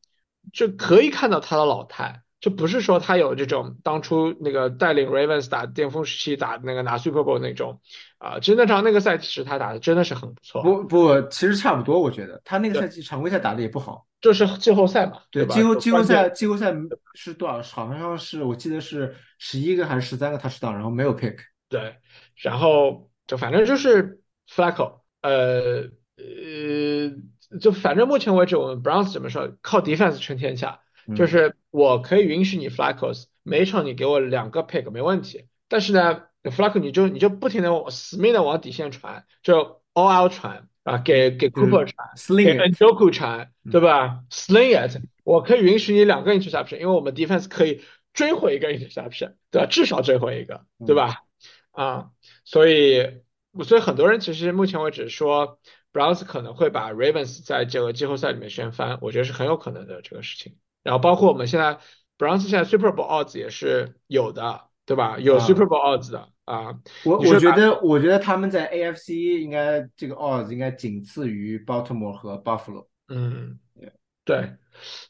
[0.52, 7.80] 就可以看到他的老态，就不是说他有这种当初那个带领 Ravens 打巅峰时期打那个拿 Super Bowl 那种
[8.18, 10.62] 啊，其实那场那个赛其实他打的真的是很不错。
[10.62, 14.06] 不不，其实差不多，我觉得他那个赛季常规赛打的也不好。
[14.20, 15.54] 就是季后赛嘛，对吧？
[15.54, 16.74] 季后季后赛季后赛
[17.14, 17.62] 是多少？
[17.62, 21.36] 好像是我记得是十一个还是十三个 touchdown，然后没有 pick。
[21.68, 21.94] 对，
[22.36, 24.20] 然后就反正就是
[24.50, 25.82] Flacco，呃
[26.16, 30.80] 呃，就反正目前为止，我们 Browns 怎么说，靠 defense 撑天下，
[31.14, 46.32] 就嗯是我可以允许你 Flacos 每一场你给我两个 pick 没问题，但是呢 Flacos 你就你就不停的往死命的往底线传，就 all out 传啊，给给 Cooper 传，给 sling it，Njoku 传，嗯对吧？Sling it，我可以允许你两个
[46.32, 47.82] interception，因为我们 defense 可以
[48.14, 49.66] 追回一个 interception，对吧？
[49.68, 51.24] 至少追回一个，对吧？
[51.72, 52.10] 啊，
[52.44, 53.20] 所以
[53.64, 55.58] 所以很多人其实目前为止说
[55.92, 60.56] Browns 可能会把 Ravens 在这个季后赛里面掀翻，我觉得是很有可能的这个事情。
[60.88, 61.78] 然后包括我们现在
[62.16, 65.18] Browns 现在 Super Bowl odds 也是有的，对吧？
[65.18, 73.58] 有啊 Super Bowl odds 的啊，我我觉得，我觉得他们在 AFC 应该这个 odds 应该仅次于 Baltimore 和 Buffalo，嗯，
[74.24, 74.54] 对，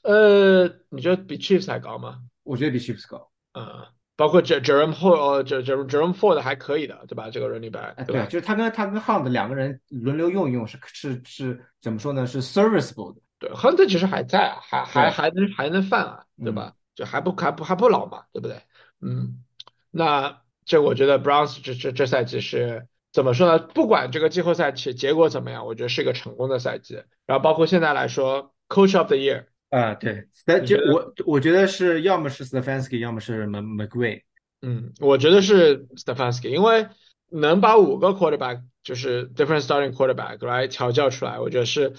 [0.03, 2.19] 呃，你觉得比 Chiefs 还高吗？
[2.43, 3.31] 我觉得比 Chiefs 高。
[3.53, 3.87] 嗯，
[4.17, 7.31] 包括 Jer Jerome Ford，呃，Jer Jer Jerome Ford 还可以的，对吧？
[7.31, 8.27] 这个 running back，对？
[8.27, 12.27] 就是他跟他跟 Hunt 两个人轮流用一用是是是怎么说呢？
[12.27, 13.21] 是 serviceable 的。
[13.39, 16.75] 对，Hunter 其实还在啊，还还还能还能犯啊，对吧？
[16.95, 18.61] 就还不还不还不老嘛，对不对？
[19.01, 19.45] 嗯，
[19.91, 23.59] 那这我觉得 Browns 这这这赛季是怎么说呢？
[23.59, 27.03] 不管这个季后赛结结果怎么样，我觉得是一个成功的赛季。
[27.27, 34.23] 然后包括现在来说，Coach of the Year，啊，对，但就我我觉得是要么是 Stefanski，要么是 Mc McVay。
[34.61, 36.89] 嗯，我觉得是 Stefanski，因为
[37.31, 41.95] 能把五个 quarterback 就是 different starting quarterback 来调教出来，我觉得是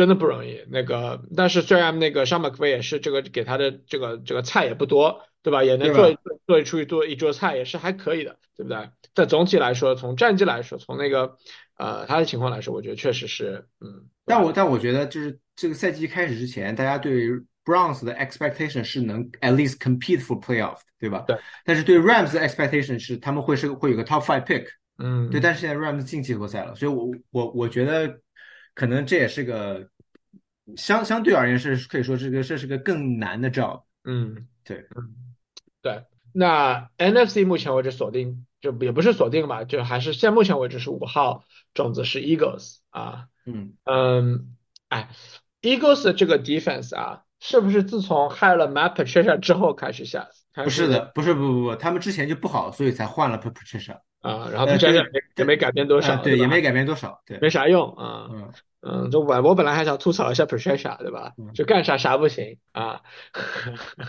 [0.00, 0.64] 真的不容易。
[0.70, 5.62] 那个，但是虽然那个上 McVay 也是这个给他的这个这个菜也不多，对吧？
[5.62, 8.88] 也能对做做出一桌一桌菜，也是还可以的，对不对？
[9.12, 11.36] 但总体来说，从战绩来说，从那个
[11.76, 17.28] 呃他的情况来说，我觉得确实是嗯，但我但我觉得就是这个赛季开始之前，大家对
[17.62, 21.24] Browns 的 expectation 是能 at least compete for playoff，对吧？
[21.28, 21.36] 对。
[21.66, 24.64] 但是对 Rams 的 expectation 是他们会是会有个 top five pick，
[24.96, 25.38] 嗯，对。
[25.38, 28.18] 但是现在 Rams 进季后赛了，所以我我我觉得
[28.74, 29.88] 可能这也是个
[30.76, 33.82] 相相对而言是可以说这个这是个更难的 job。
[34.04, 35.14] 嗯，对，嗯，
[35.82, 36.04] 对。
[36.32, 44.56] 那 NFC 目前为止锁定，就也不是锁定吧，就还是现目前为止是五号种子是 Eagles 啊，嗯，嗯，
[44.88, 45.10] 哎
[45.60, 50.28] ，Eagles 的这个 defense 啊，是不是自从害了 Matt Patricia 之后开始下？
[50.54, 53.98] 不是的，不是不不不，他们之前就不好，所以才换了 Patricia。
[54.20, 58.28] 啊，然后呃 Patricia 对也没也没改变多少，啊对，也没改变多少，对，没啥用啊。
[58.32, 58.52] 嗯，
[58.82, 61.32] 嗯，就我我本来还想吐槽一下 Patricia，对吧？
[61.38, 63.00] 嗯就干啥啥不行啊。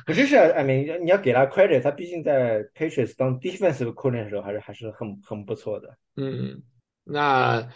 [0.05, 6.61] 不就是艾明，你要给他 credit，他毕竟在 Patriots 当 defensive coordinator 的时候，还是还是很很不错的嗯，
[7.03, 7.69] 那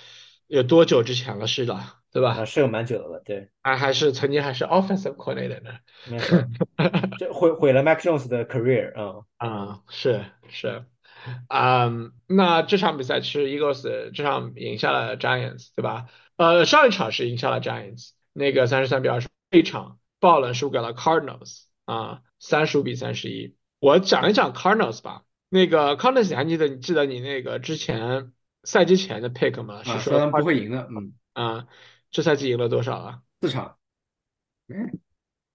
[0.48, 1.48] 有多久之前了？
[1.48, 1.78] 是的，
[2.12, 2.32] 对吧？
[2.40, 5.72] 啊，是有蛮久的了，对，还还是曾经还是 offensive coordinator 呢。
[6.10, 6.38] 没错，
[7.18, 10.84] 这毁毁了 Mac Jones 的 career 啊，啊，是是，
[11.48, 11.92] 啊、
[12.28, 16.08] 那这场比赛其实 Eagles 这场赢下了 Giants，对吧？
[16.36, 23.56] 呃，上一场是赢下了 Giants，那个三十三比二十，这一场爆冷输给了 Cardinals，啊，三十五比三十一。
[23.80, 28.34] 我讲一讲 Cardinals 吧，那个 Cardinals 你还记得你记得你那个之前
[28.64, 29.76] 赛季前的 pick 吗？
[29.76, 31.68] 啊，是说说他们不会赢的，嗯，啊，
[32.12, 33.22] 这赛季赢了多少了？
[33.42, 33.78] 四场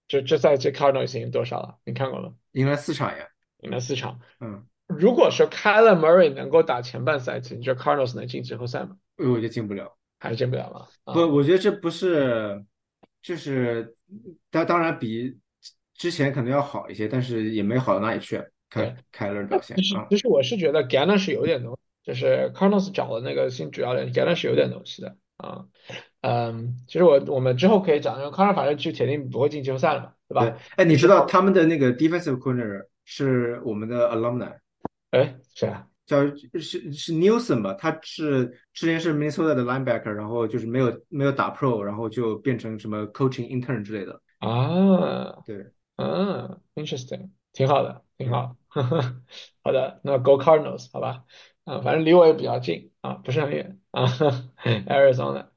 [0.07, 1.77] 这这赛季 Cardinals 赢多少了？
[1.83, 2.33] 你看过吗？
[2.53, 3.27] 赢了四场呀，
[3.59, 4.19] 赢了四场。
[4.39, 4.65] 嗯，
[4.97, 8.97] 如果说 Kyler Murray 能够打前半赛季，你觉得 Cardinals 能进季后赛吗？
[9.17, 9.97] 我觉得进不了。
[10.19, 10.87] 还是进不了了？
[11.05, 12.63] 啊不，我觉得这不是，
[13.21, 13.95] 就是
[14.51, 15.35] 当当然比
[15.95, 18.43] 之前可能要好一些，但是也没好到哪里去。
[18.69, 25.65] 对凯凯伦表现其实啊，其实我是觉得 Gannon 是有点东西，就是 Cardinals 找的那个新主教练 Gannon 是有点东西的啊。
[26.21, 34.53] 嗯，其实我我们之后可以讲，因为 Cardinals 反正就铁定不会进季后赛了嘛，对对吧？，哎，你知道他们的那个 defensive coordinator 是我们的 alumni，
[35.11, 35.87] 哎，谁啊？
[36.05, 37.73] 叫是是 Nielsen 吧？
[37.75, 44.21] 他是之前是 Minnesota 的 linebacker，然后就是没有没有打 pro，然后就变成什么 coaching intern 之类的。
[44.39, 48.57] 啊，对，嗯，interesting，挺好的，挺好。
[49.63, 51.23] 好的，那 Go Cardinals，好吧？
[51.63, 54.05] 啊，反正离我也比较近啊，不是很远啊
[54.87, 55.47] ，Arizona。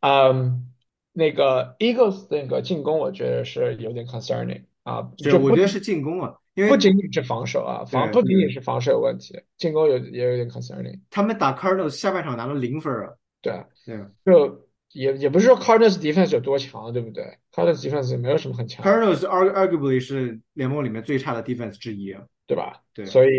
[0.00, 0.72] 嗯，
[1.12, 11.00] 那个 Eagles 那个进攻，我觉得是有点 concerning 啊，就就不我觉得是进攻啊，因为不仅仅是防守啊，防不仅仅是防守有问题，进攻有也有点 concerning。
[11.10, 13.14] 他们打 Cardinals 下半场拿了零分啊。
[13.40, 22.22] 对啊，对啊就也也不是说 Cardinals defense 有多强，对不对？Cardinals defense 也没有什么很强，，Cardinals arg arguably 是联盟里面最差的 defense 之一啊。
[22.44, 22.82] 对吧？
[22.92, 23.30] 对所以，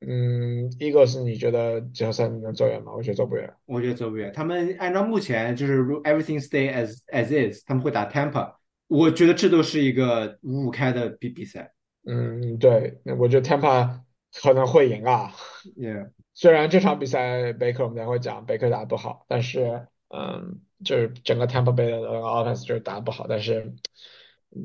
[0.00, 2.92] 嗯，Eagles 你觉得季后赛能走远吗？
[2.94, 3.52] 我觉得走不远。
[3.66, 4.32] 我觉得走不远。
[4.32, 8.54] 他们按照目前就是如 everything stay as as is，他们会打 Tampa。
[8.86, 11.72] 我觉得这都是一个五五开的比比赛。
[12.04, 14.00] 嗯，对，那我觉得 Tampa
[14.32, 15.32] 可能会赢啊。
[15.76, 23.74] Yeah，虽然这场比赛 Baker 我们待会讲 Baker 打得不好，但是嗯，就是整个 Tampa Bay 的那个 offense 就是打得不好，但是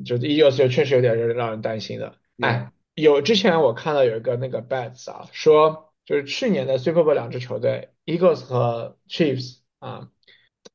[0.04, 2.16] 就 Eagles 就确实有点让人担心的。
[2.40, 10.08] 哎，有之前我看到有一个那个 bets 啊，说就是去年的 Super Bowl 两支球队 Eagles 和 Chiefs 啊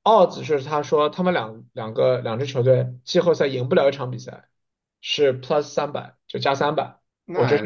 [0.04, 4.46] ，odds 是他说他们两两个两支球队季后赛赢不了一场比赛，
[5.02, 6.96] 是 plus 三百，就加三百。
[7.28, 7.64] 我觉得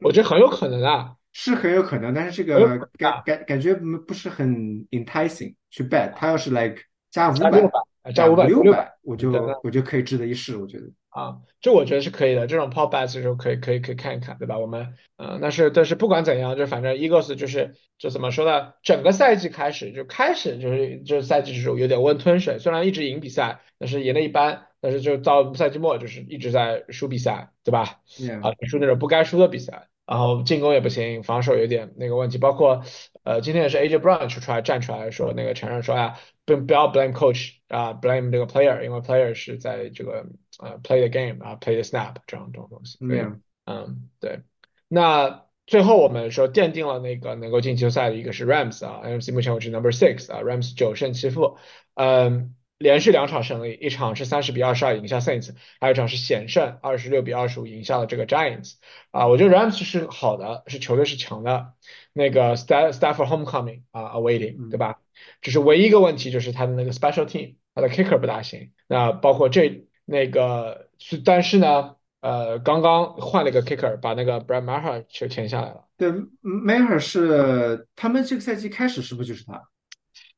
[0.00, 1.14] 我觉得很有可能啊。
[1.32, 4.48] 是很有可能，但是这个感感感觉不是很
[4.90, 6.12] enticing 去 bet。
[6.16, 9.30] 他要是 like 加五百，加五百六百，我就
[9.62, 10.86] 我就可以值得一试，我觉得。
[11.10, 14.58] 啊，这我觉得是可以的，这种 pop bets 的时候可以可以可以看一看，对吧？
[14.58, 18.74] 我们，嗯，但是但是不管怎样，就反正 Eagles 就是就怎么说呢？
[18.82, 28.00] 整个赛季开始就开始就是就是赛季时候有点温吞水，虽然一直赢比赛，但是赢的一般，但是就到赛季末就是一直在输比赛，对吧？
[28.42, 29.88] 啊，输那种不该输的比赛。
[30.06, 32.82] 然后进攻也不行，防守有点那个问题，包括
[33.24, 40.24] 呃今天也是 AJ Brown 出出来站出来说那个承认说呀，不不要 blame coach 啊，blame 这个 player，因为 player 是在这个
[40.58, 42.96] 呃 play the game 啊，play the snap 这样这种东西。
[43.06, 43.20] 对，
[43.66, 44.40] 嗯对。
[44.88, 51.58] 那最后我们说奠定了那个能够进季后赛的一个是 Rams 啊，NFC 目前为止 number six 啊，Rams 九胜七负，
[51.96, 52.54] 嗯。
[52.78, 58.74] 连续两场胜利，一场是三十比二十二赢下 Saints，还有一场是险胜二十六比二十五赢下了这个 Giants。
[59.10, 61.74] 啊，我觉得 Rams 是好的，是球队是强的。
[62.12, 64.98] 那个 Staff Stafford Homecoming 啊，awaiting，对吧？
[65.40, 68.72] 只是唯一一个问题就是他的那个 Special Team，他的 Kicker 不大行。
[68.86, 75.84] 那包括这那个是，但是呢，呃，刚刚换了一个 Kicker，把那个 Brad Maher 就签下来了。
[75.96, 76.12] 对
[76.42, 79.60] ，Maher 是他们这个赛季开始是不是就是他？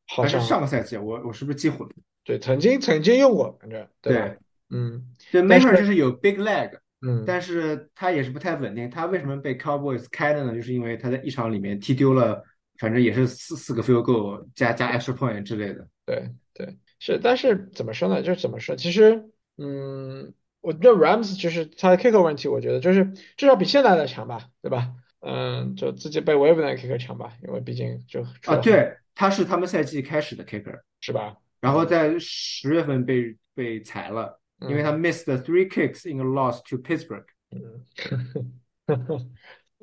[0.06, 1.94] 好像上个赛季，我我是不是记混了？
[2.24, 4.36] 对，曾经曾经用过，反正对，
[4.68, 8.88] 嗯，对，Maher 就是有 big leg，嗯，但是他也是不太稳定。
[8.90, 10.54] 他为什么被 Cowboys 开的呢？
[10.54, 12.42] 就是因为他在一场里面踢丢了，
[12.78, 15.88] 反正也是四四个 field goal 加加 extra point 之类的。
[16.04, 18.22] 对对是，但是怎么说呢？
[18.22, 18.76] 就是怎么说？
[18.76, 24.92] 其实，嗯，我觉得 Rams 就是他的 kicker 问题，我觉得就是至少比现在的强吧，对吧？
[25.20, 31.36] 嗯，就自己被 wave 的 kicker 强吧，因为毕竟就啊，对，他是他们赛季开始的 kicker，是吧？
[31.60, 37.24] 然后在十月份被被裁了，因为他 missed three kicks in a loss to Pittsburgh。
[37.50, 37.84] 嗯，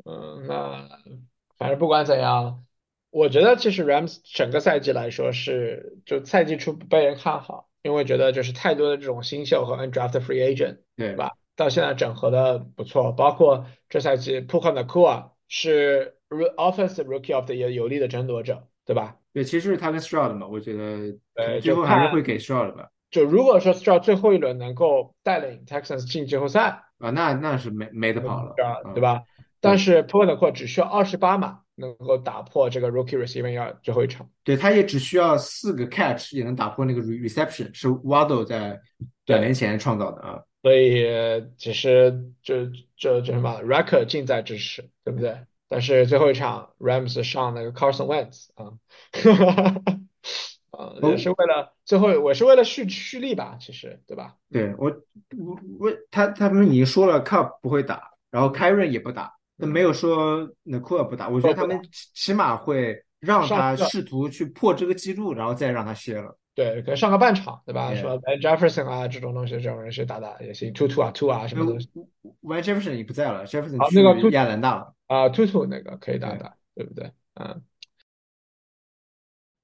[0.05, 0.89] 嗯，那
[1.57, 2.65] 反正不管怎样，
[3.09, 11.31] 我觉得其实 Rams 整个赛季来说是就赛季初不被人看好，因为觉得就是太多的这种新秀和 undrafted free agent，对吧？
[11.55, 17.69] 到现在整合的不错，包括这赛季 p u k a n a k u a 是 offensive rookie of the year
[17.69, 19.17] 有力的争夺者，对吧？
[19.37, 21.15] 对，其实是他跟 Stroud 嘛，我觉得
[21.61, 22.89] 最后还是会给 Stroud 吧。
[23.11, 28.55] 就如果说 Stroud 最后一轮能够带领 Texans 进季后赛啊，那那是没没得跑了，
[28.95, 29.21] 对吧？
[29.61, 34.27] 但是 p o l a n 只需要二十八码能够打破这个 Rookie Receiving Yard 最后一场。
[34.43, 38.81] 对，他也只需要四个 Catch 也能打破那个 Reception，是 Waddle 在
[39.27, 40.41] 两年前创造的啊。
[40.63, 41.05] 所以
[41.57, 42.65] 其实这
[42.97, 45.37] 这这什么 Record 近在咫尺，对不对？
[45.69, 48.73] 但是最后一场 Rams 上那个 Carson Wentz 啊，
[50.71, 54.35] 啊也是为了最后我是为了蓄蓄力吧，其实对吧？
[54.51, 54.89] 对我
[55.37, 61.79] 我我他他们已经说了 Cup 不会打，然后 e n 也不打，那没有说 Nakua 不打，我觉得他们
[62.13, 66.37] 起码会让他试图去破这个记录，然后再让他歇了。
[66.53, 67.93] 对，可能上个半场，对吧？
[67.93, 71.87] 说 Jefferson 啊这种东西，这种人是打打也行，Two Two 啊 Two 啊什么东西。
[72.41, 74.93] One Jefferson 已经不在了，Jefferson 去亚兰大了。
[75.07, 77.11] 啊，Two Two 那个可以打打，对不对？
[77.33, 77.63] 嗯。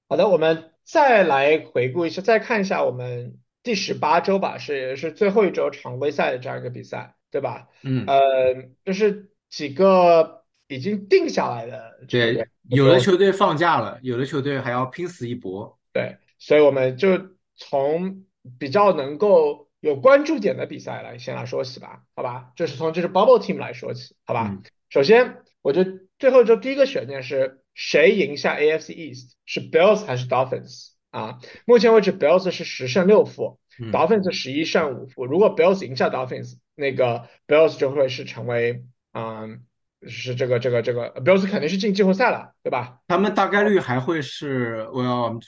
[0.08, 7.68] 好的，我们再来回顾一下，再看一下我们第十八周吧，是是最后一周常规赛的这样一个比赛，对吧？
[7.82, 8.06] 嗯。
[8.06, 12.06] 呃，就是几个已经定下来的。
[12.08, 15.80] 对，有的球队放假了，有的球队还要拼死一搏。
[15.92, 18.26] 对，所以我们就从
[18.60, 22.52] 比较能够有关注点的比赛来先来说起吧，好吧？
[22.56, 24.58] 就是从就是 Bubble Team 来说起，好吧？
[24.94, 31.40] 首先，我觉得最后就第一个悬念是谁赢下 AFC East，是 Bills 还是 Dolphins 啊？
[31.66, 33.60] 目前为止，Bills 是十胜六负
[33.92, 35.26] ，Dolphins 十一胜五负。
[35.26, 38.84] 如果 Bills 赢下 Dolphins，那个 Bills 就会是成为
[39.14, 39.66] 嗯。
[40.06, 43.00] 是这个这个这个，Bills 肯定是进季后赛了，对吧？
[43.08, 45.40] 他们大概率还会是，我要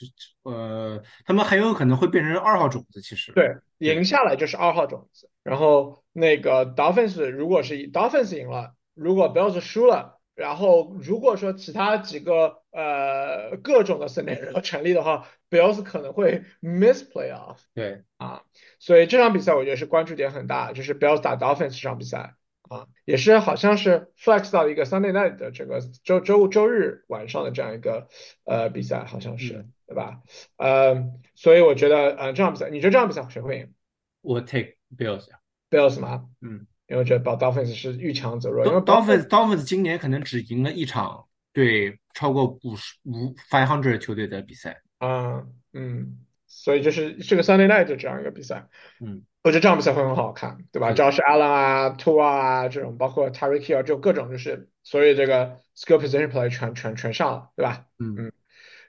[0.43, 3.02] 呃，他们很有可能会变成二号种子。
[3.02, 5.30] 其实对，赢下来就是二号种子。
[5.43, 17.58] 然后那个 Dolphins 如果是 Dolphins 赢了，如果 Bills 输了，然后如果说其他几个呃各种的 scenario 成立的话，Bills 可能会 miss playoff。
[17.76, 18.41] 对啊，
[18.80, 22.36] 所以这场比赛我觉得是关注点很大，就是 Bills 打 Dolphins 这场比赛。
[22.68, 28.08] 啊，也是好像是 flex 到一个 Sunday night 的这个周周周日晚上的这样一个
[28.43, 30.24] 呃比赛，好像是嗯对吧？
[30.58, 33.74] 呃，所以我觉得呃这场比赛，你觉得这场比赛谁会赢
[34.22, 35.28] 我 take Bills。
[35.70, 36.26] Bills 吗？
[36.41, 44.82] 嗯因为我觉得 Dolphins 是遇强则弱，因为 Dolphins Dolphins 今年可能只赢了一场对超过五十五 five hundred 球队的比赛。
[45.00, 48.68] 啊嗯，所以就是这个 Sunday night 的这样一个比赛，
[49.02, 57.86] 嗯，我觉得这场比赛会很好看，对吧是的？Josh Allen 啊，Tua 啊这种，包括 Tyreek Hill 这种各种就是所以这个 skill position play 全全全上了，对吧？
[58.00, 58.32] 嗯嗯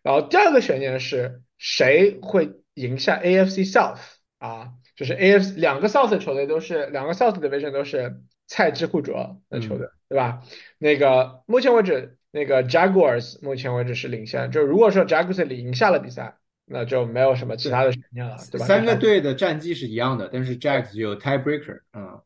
[0.02, 3.98] 然后第二个悬念是谁会赢下 AFC South
[4.38, 4.74] 啊？
[4.96, 10.42] 就是 AFC 两个 South 的球队都是两个 South division 都是菜鸡互啄的球队，对吧？
[10.78, 18.66] 那个目前为止，那个 Jaguars 目前为止是领先，就如果说 Jaguars 赢下了比赛，那就没有什么其他的悬念了，对吧？
[18.66, 22.22] 三个队的战绩是一样的，但是 Jags 有 tiebreaker 啊。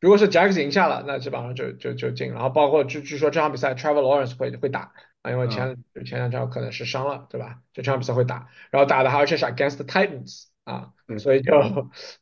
[0.00, 4.92] 如果是 Jags 赢下了，那基本上就就就进，然后包括据据说这场比赛 Trevor Lawrence 会会打
[5.22, 7.60] 啊，因为前前两场可能是伤了，对吧？
[7.72, 11.52] 就这场比赛会打，然后打的还而且是 against the Titans 啊，嗯所以就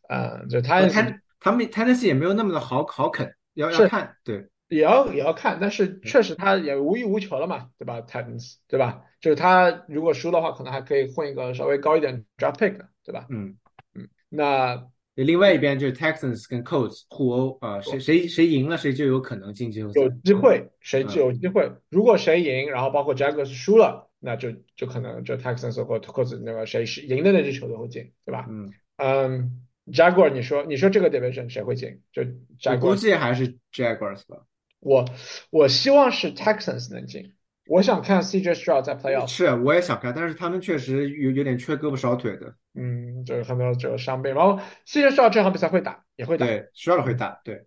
[0.09, 4.49] 呃就 Titans 他他们 Tennessee 也没有那么的好好啃，要是要看对。
[4.69, 9.01] 也要也要看，但是确实他也无欲无求了嘛，对吧？Titans 对吧？
[9.21, 13.27] 就是他如果输的话，可能还可以混一个稍微高一点 draft pick，对吧？
[13.31, 13.57] 嗯
[13.95, 20.11] 嗯，那另外一边就是 Texans 跟 Colts 互殴啊，谁谁谁赢了谁就有可能进季后赛有。
[20.25, 21.71] 机会，谁嗯就有机会。
[21.89, 28.47] 如果谁赢，然后包括 Jaguars 输了，那就就可能就 Texans 或或者那个谁是赢的那支球队会进，对吧？
[28.49, 32.01] 嗯，嗯，Jaguar，你说你说这个 division 谁会进？
[32.13, 34.45] 就估 Jaguar，计还是 Jaguars 吧。
[34.81, 35.05] 我
[35.51, 37.35] 我希望是 Texans 能进，
[37.67, 42.55] 我想看 CJ Stroud 在 playoff，是，我也想看，但是他们确实有有点缺胳膊少腿的。
[42.75, 47.41] 嗯，就是很多这个伤病，然后 CJ Stroud 这场比赛会打，也会打，对，需要的会打。
[47.43, 47.67] 对，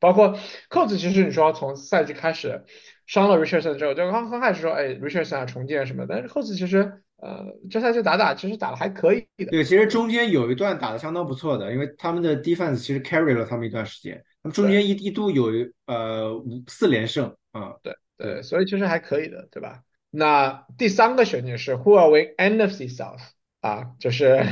[0.00, 2.64] 包括扣子，其实你说从赛季开始
[3.10, 15.46] 伤了 Richardson 之后，就刚刚开始说，哎，Richardson 啊重建什么，但是后期其实呃这赛季打打其实打的还可以的，对，其实中间有一段打的相当不错的，因为他们的 defense 其实 carry 了他们一段时间，他们中间一一度有
[15.86, 17.74] 呃五四连胜啊。
[17.82, 19.82] 对对，所以其实还可以的，对吧？
[20.10, 23.22] 那第三个悬念是 Who are win NFC South
[23.60, 24.46] 啊，就是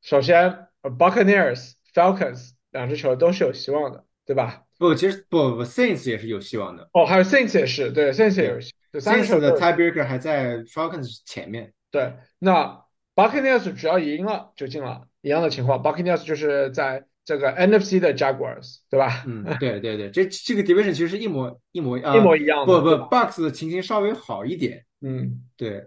[0.00, 4.62] 首先呃 Buccaneers、Falcons 两支球队都是有希望的，对吧？
[4.78, 6.88] 不，其实不不，Saints 也是有希望的。
[6.92, 11.72] 哦，还有 Saints 也是，对，Saints 也有希，望 Saints 的 tiebreaker 还在 Falcons 前面。
[11.90, 19.24] 对，那 Buccaneers 只要赢了就进了，一样的情况，Buccaneers 就是在这个 NFC 的 Jaguars，对吧？
[19.26, 24.84] 嗯，对对对，这这个 division 其实是一模一模啊，一模一样的，不不对吧，Bucks 的情形稍微好一点。
[25.00, 25.86] 嗯，对，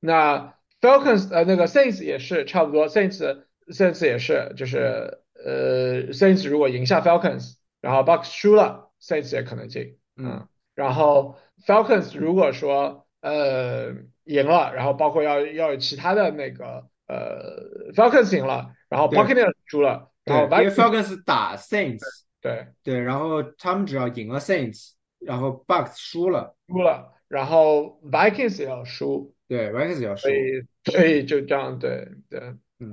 [0.00, 7.54] 那 Falcons 呃那个 Saints 也是差不多，Saints Saints 也是就是呃 Saints 如果赢下 Falcons，
[7.84, 13.92] 然后 Bucks 输了，Saints 也可能进，嗯，然后 Falcons 如果说呃
[14.24, 19.18] 赢了，然后包括要要有其他的那个呃 Falcons 赢了，然后对。
[19.18, 22.00] Buccaneers 输了，对，然后因为 Vikings Falcons 打 Saints，
[22.40, 22.68] 对。
[22.82, 30.30] 对，然后他们只要赢了 Saints，然后 Bucks 输了，输了，然后 Vikings 也要输，对，Vikings 也要输所。
[30.30, 30.64] 以。
[30.84, 32.40] 所以就这样对对。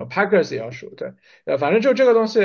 [0.09, 1.11] ，Packers 也要输，对，
[1.43, 2.39] 呃，反正就这个东西，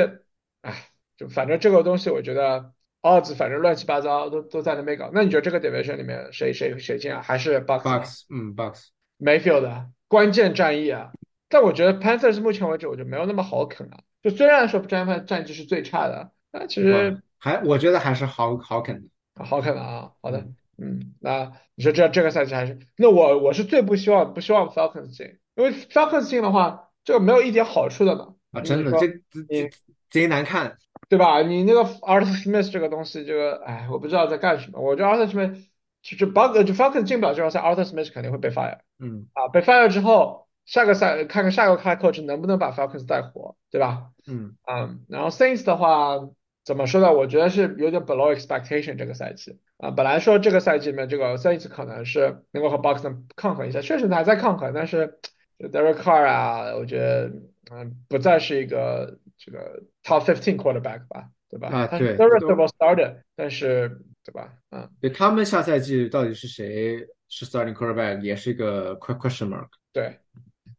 [0.62, 5.10] 哎，就反正这个东西，我觉得 odds 反正乱七八糟都都在那边搞。
[5.12, 7.22] 那你觉得这个 division 里面谁谁谁进啊？
[7.22, 11.12] 还是 Bucks，嗯，Bucks，Mayfield 的关键战役啊？
[11.48, 14.00] 但我觉得 Panthers 目前为止我就没有那么好啃啊。
[14.22, 19.02] 就虽然说战战战绩是最差的，但其实还我觉得还是好好啃
[19.34, 19.44] 的。
[19.44, 20.10] 好啃的啊。
[20.20, 28.34] 好的，嗯，那你说这这个赛季还是那我我是最不希望不希望 Falcons 进，因为 Falcons 进的话，这个没有一点好处的嘛。
[28.50, 29.06] 啊，真的这
[29.48, 29.70] 这
[30.10, 30.76] 贼难看。
[31.08, 31.42] 对吧？
[31.42, 34.80] 你那个 Arthur Smith 这个东西，这个哎，我不知道在干什么。
[34.80, 35.64] 我觉得 Arthur Smith
[36.02, 44.08] 就就 Bug 就 Falcon 进不了季后赛，Arthur Smith 肯定会被 fire 嗯啊，被 fire 之后，下个赛看看下个开 coach 能不能把 Falcons 带火，对吧？
[44.26, 46.28] 嗯啊，然后 Saints 的话，
[46.64, 47.12] 怎么说呢？
[47.12, 49.92] 我觉得是有点 below expectation 这个赛季啊。
[49.92, 55.20] 本来说这个赛季里面，这个 Saints 可能是能够和能抗衡一下，确实还在抗衡，但是
[55.58, 57.32] 就 Derek Carr 啊，我觉得
[57.70, 61.68] 嗯不再是一个这个 top fifteen quarterback 吧，对吧？
[61.68, 64.52] 啊对 serviceable starter，但是对吧？
[64.70, 69.68] 嗯，对他们下赛季到底是谁是 starting quarterback，也是一个 que- question mark。
[69.92, 70.18] 对。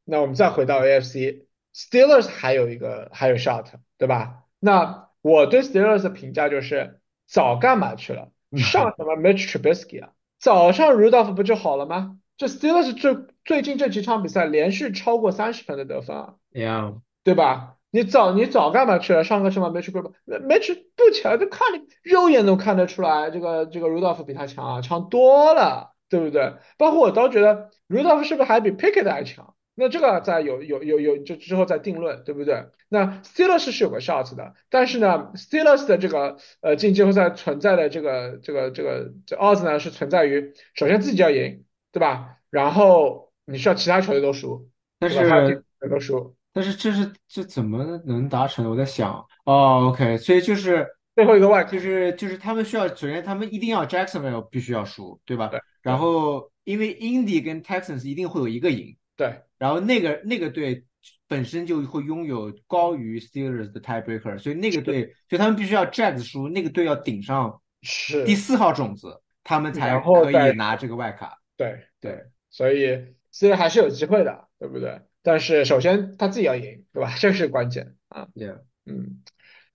[0.10, 3.66] 那我们再回到 AFC，Steelers 还有一个还有 shot，
[3.98, 4.44] 对吧？
[4.60, 8.32] 那我对 Steelers 的评价就是早干嘛去了？
[8.56, 10.14] 上什么 Mitch Trubisky 啊？
[10.40, 12.20] 早上 Rudolph 不就好了吗？
[12.38, 17.77] 这 Steelers 最最近这几场比赛连续超过三十分的得分啊，Yeah，对吧？
[17.98, 19.24] 你早你早干嘛去了？
[19.24, 19.72] 上课去吗？
[19.72, 20.12] 没去过吧？
[20.24, 26.54] 没没去，不起来，都看你肉眼都看得出来，这个这个 Rudolph 比他强啊，强多了，对不对？
[26.78, 29.56] 包括我倒觉得 Rudolph 是不是还比 Pickett 还强？
[29.74, 32.68] 那这个在有有有有就之后再定论，对不对？
[32.88, 42.38] 那 Steelers 是有个 shot 的，但是呢，Steelers 的这个呃进季后赛存在的这个这个这个这 odds 呢是存在于首先自己要赢，对吧？
[42.52, 44.70] 然后你需要其他球队都输，
[45.00, 45.42] 但对吧？
[45.42, 48.68] 他是都输，但是这是这怎么能达成？
[48.68, 49.14] 我在想，
[49.46, 55.50] 哦，OK，所以就是最后一个外卡就是就是他们需要，首先他们一定要 Jacksonville 必须要输，对吧？
[55.50, 60.84] 对然后因为 Indy 跟 Texans 一定会有一个赢，对然后那个那个队
[61.28, 71.38] 本身就会拥有高于 Steelers 的 tiebreaker，所以那个队，所以他们必须要 Jags 输，那个队要顶上是第四号种子，他们才可以拿这个外卡。
[71.56, 72.98] 对对，所以
[73.32, 75.00] Steelers 还是有机会的，对不对？
[75.28, 77.14] 但是首先他自己要赢，对吧？
[77.20, 78.30] 这是关键啊。
[78.34, 79.24] Yeah，嗯，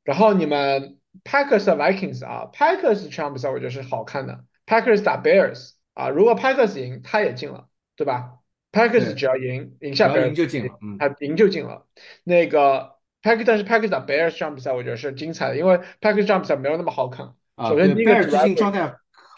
[0.03, 8.39] 然后你们 Packers 和 Vikings 啊，Packers 这场比赛我觉得是好看的，Packers 打 Bears 啊，如果 Packers 赢，他也进了，对吧
[8.73, 10.79] ？Packers 只要赢，赢下赢 Bears 就进了。
[10.81, 11.87] 嗯，他赢就进了。
[12.25, 17.35] 那个 Packers 但是 Packers 打 Bears 这场比赛我觉得是精彩的，因为 Packers 这场比赛没有那么好看。
[17.57, 18.95] 啊，首先对，第一个是最近状态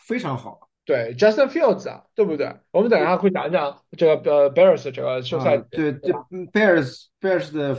[0.07, 2.55] 非常好对 Justin Fields 啊，对不对？
[2.71, 7.79] 我们等一下会讲一讲这个呃 Bears 这个休赛啊，对对嗯，Bears Bears 的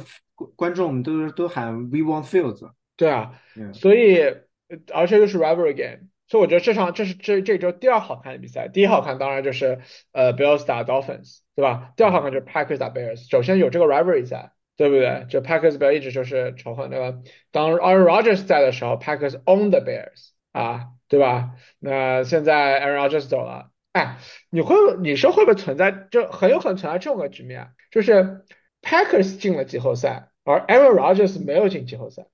[0.55, 2.67] 观众们都都喊 We want Fields。
[2.97, 8.67] 对啊，嗯所以呃而且又是 rivalry game，所以我觉得这场这是这这周第二好看的比赛。
[8.67, 9.79] 第一好看当然就是
[10.11, 11.91] 呃 Bills 打 Dolphins，对吧？
[11.95, 13.29] 第二好看就是 Packers 打 Bears。
[13.29, 15.25] 首先有这个 rivalry 在，对不对？
[15.29, 17.17] 就 Packers Bears 一直就是仇恨对吧，
[17.51, 21.51] 当 Aaron Rodgers 在的时候，Packers own the Bears 啊，对吧？
[21.79, 24.17] 那现在 Aaron Rodgers 走了，哎，
[24.49, 28.43] 你会你说会不会存在，就很有可能存在这种个局面啊，就是
[28.81, 32.25] Packers 进了季后赛，而 Aaron Rodgers 没有进季后赛。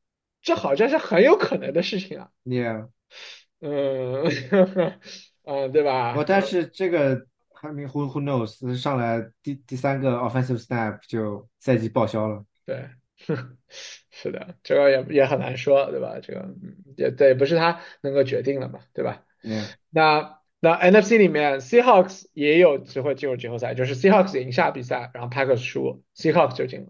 [0.42, 2.90] 这好像是很有可能的事情啊，Yeah，
[3.60, 4.24] 嗯，
[5.46, 6.16] 嗯，对吧？
[6.18, 12.44] 我，但是这个还没 Who Who knows 上来第第三个 offensive snap 就赛季报销了。
[12.66, 12.90] 对，
[14.22, 16.20] 是的，这个也也很难说，对吧？
[16.22, 26.88] 这个嗯也对，不是他能够决定的嘛，对吧？Yeah，那那 NFC 里面，Seahawks 也有机会进入季后赛，就是 Seahawks 赢下比赛，然后 Packers 输，Seahawks 就进了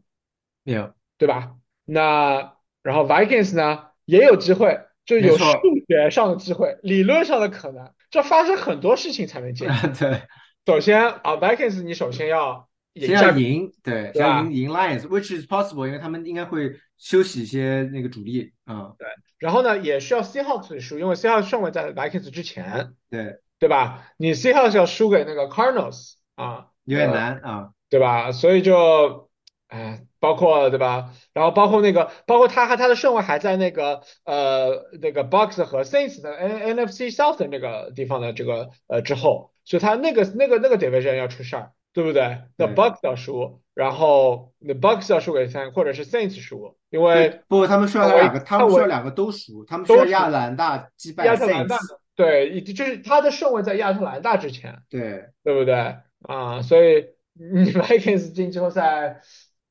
[0.66, 1.54] ，Yeah，对吧？
[1.86, 5.46] 那然后 Vikings 呢也有机会，就有数
[5.88, 9.68] 学上的机会，理论上的可能，这发生很多事情才能进。
[9.98, 10.24] 对，
[10.66, 18.94] 首先啊，Vikings 你首先要赢先下要赢，对，先要赢赢 Lions，which is possible，因为他们应该会休息一些那个主力啊。
[19.40, 24.08] 然后呢，也需要 Seahawks 输，因为 Seahawks 顺位在 Vikings 之前，对，对吧？
[24.18, 27.70] 你 Seahawks 要输给那个 Cardinals 啊，有点呃难啊。
[27.90, 28.32] 对吧？
[28.32, 29.30] 所以就，
[29.68, 31.12] 哎，包括对吧？
[31.34, 42.42] 然后包括那个，包括他和他的顺位还在那个呃那个 Bucks 和 Saints 的 N NFC South 的那个地方的这个呃之后，所以他那个那个那个 division 要出事儿，对不对？
[42.58, 54.84] 那对 Bucks 要输，然后那 Bucks 要输给 Saints 或者是 Saints 输，因为对，不，他们需要两个，他们需要两个都输，他们需都输要亚特兰大击败亚特兰大 Saints，对，就是他的顺位在亚特兰大之前。
[54.90, 56.62] 对，对不对啊？
[56.62, 59.22] 所以你 Vikings 进季后赛，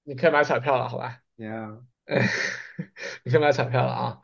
[0.04, 1.78] 你可以买彩票了，好吧？Yeah，
[3.24, 4.18] 你可以买彩票了啊。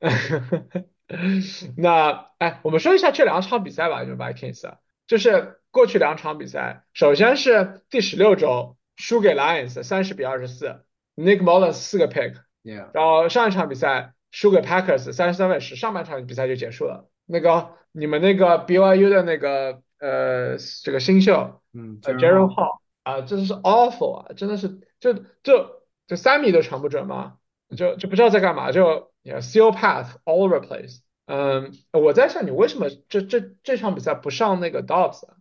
[1.76, 17.10] 那哎，我们说一下这两场比赛吧，就是 Vikings，啊就是过去两场比赛，首先是第十六周输给 Lions 三十比二十四，Nick Mullins 四个 pick，Yeah，然后上一场比赛输给 Packers 三十三比十，上半场比赛就结束了。
[17.26, 25.12] 那个你们那个 BYU 的那个呃这个新秀嗯呃 Jaren Jaren Hall 啊，真的是 awful 啊，真的是就
[25.42, 27.34] 就就三米都传不准吗，
[27.76, 31.00] 就就不知道在干嘛，就 yeah, seal path all over place。
[31.26, 35.35] 嗯，我在想你为什么这这这场比赛不上那个 Dobbs 啊？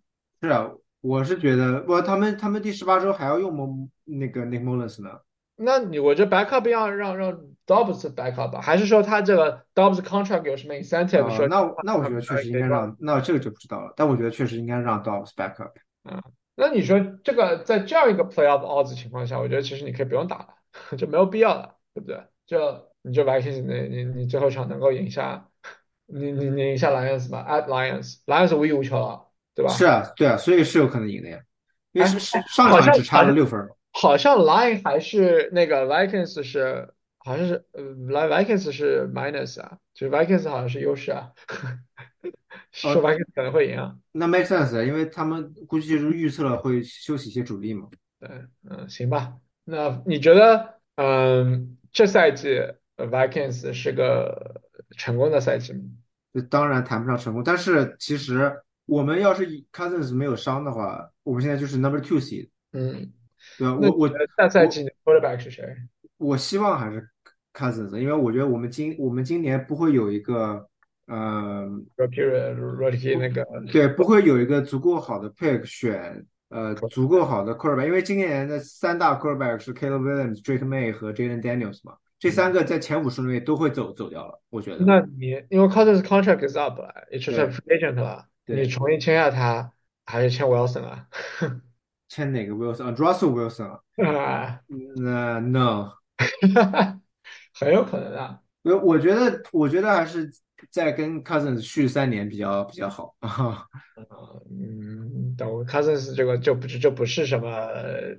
[0.45, 0.71] 是啊，
[1.01, 5.19] 我是觉得，不，他们他们第十八周还要用蒙那个 Nick Mullins 呢。
[5.57, 7.33] 那你我这 backup 要让让
[7.65, 11.45] Dobbs backup 吧，还是说他这个 Dobbs contract 有什么 incentive 说？
[11.45, 13.93] 啊那我那我觉得确实应该让，那这个就不知道了。
[13.95, 15.77] 但我觉得确实应该让 Dobbs back up。
[16.57, 22.23] 那你说这个在这样一个 playoff odds 情况下，我觉得其实你可以不用打了，就没有必要了，对不对？
[22.45, 25.47] 就你就 Vikings 你你你最后一场能够赢下，
[26.05, 29.24] 你你你赢下 Lions 吧，at Lions，Lions 无欲无求了，
[29.55, 29.71] 对吧？
[29.71, 31.39] 是啊，对啊，所以是有可能赢的呀，
[31.93, 33.71] 因为哎是是上场只差了六分儿。
[33.91, 41.31] 好像 Line 还是那个 Vikings 是好像是呃 Vikings 是 minus 啊，就是 Vikings 好像是优势啊，
[42.71, 43.95] 是 哦 Vikings 可能会赢啊。
[44.11, 47.87] 那 make sense，因为他们估计就是预测了会休息一些主力嘛。
[48.19, 48.29] 对，
[48.69, 49.33] 嗯，行吧。
[49.63, 52.59] 那你觉得，嗯，这赛季
[52.97, 54.61] 呃 Vikings 是个
[54.97, 55.79] 成功的赛季吗？
[56.33, 58.53] 这当然谈不上成功，但是其实
[58.85, 63.11] 我们要是以 Cousins 没有伤的话，我们现在就是 number two seed，嗯，
[63.57, 63.75] 对吧？
[63.81, 65.75] 我我觉得下赛季的 quarterback 是谁？
[66.17, 67.09] 我希望还是
[67.53, 70.67] Cousins，因为我觉得我们今我们今年不会有一个，
[71.07, 71.67] 呃
[71.97, 84.85] ，Rookie Rookie 那个对，不会有一个足够好的 pick 选，呃，足够好的 quarterback，因为今年的三大 quarterback 是 Caleb Williams、Drake May 和 Jalen Daniels 嘛，这三个在前五十位都会走走掉了，我觉得。
[84.85, 89.71] 那你因为 Cousins contract is up 了，也就是对 free agent 了，对你重新签下他，
[90.05, 91.07] 还是签 Wilson 啊？
[92.07, 93.79] 签哪个 Wilson 啊？Russell Wilson 啊？
[93.97, 94.59] 啊，
[94.97, 95.91] 那 No，
[97.59, 98.39] 很有可能啊。
[98.61, 100.31] 我我觉得我觉得还是
[100.71, 103.65] 再跟 Cousins 续三年比较比较好啊。
[104.49, 107.67] 嗯，等 Cousins 这个就不是就不是什么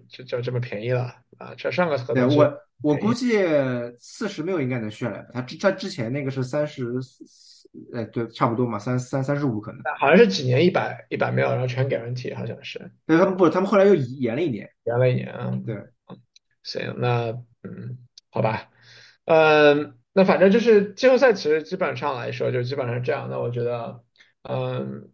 [0.08, 3.38] 就就这么便宜了啊，这上个合同我我估计
[3.98, 6.92] 四十六应该能续来吧，他之他之前那个是三十，
[7.94, 9.80] 哎对，差不多嘛，三三三十五可能。
[9.98, 14.70] 好像是几年一百一百 mil，然后全 guarantee，好像是对，他们不，他们后来又延了一年。
[14.84, 15.58] 延了一年啊。
[15.66, 15.76] 对，
[16.62, 17.30] 行，那
[17.62, 17.98] 嗯，
[18.30, 18.70] 好吧，
[19.24, 23.28] 嗯，那反正就是季后赛，其实基本上来说就基本上是这样。
[23.30, 24.02] 那我觉得，
[24.42, 25.10] 嗯，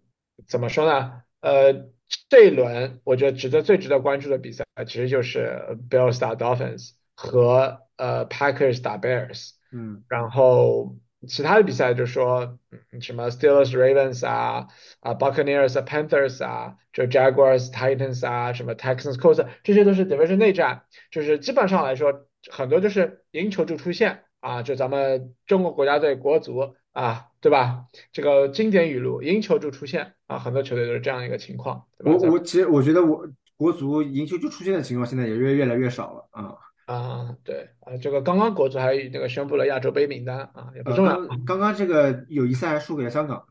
[0.46, 1.22] 怎么说呢？
[1.40, 1.88] 呃，
[2.28, 9.52] 这一轮我觉得值得最值得关注的比赛，其实就是 Bills 打 Dolphins 和呃 Packers 打 Bears。
[9.74, 10.96] 嗯然后
[11.28, 12.58] 其他的比赛就说
[12.90, 14.66] 嗯什么 Steelers、Ravens 啊
[15.00, 27.86] 啊 Buccaneers 啊 Panthers 啊，就 Jaguars、Titans 啊，什么 Texans、Colts，这些都是 division 内战，就是基本上来说，很多就是赢球就出线啊，就咱们中国国家队国足啊，对吧？
[28.12, 36.56] 这个经典语录，赢球就出线啊，很多球队都是这样一个情况，我我其实我觉得我国足赢球就出现的情况现在也越越来越少了啊。
[36.92, 41.16] 啊，对啊，这个刚刚国足还那个宣布了亚洲杯名单啊，也不呃，重要。
[41.16, 43.46] 刚刚刚这个友谊赛还输给了香港。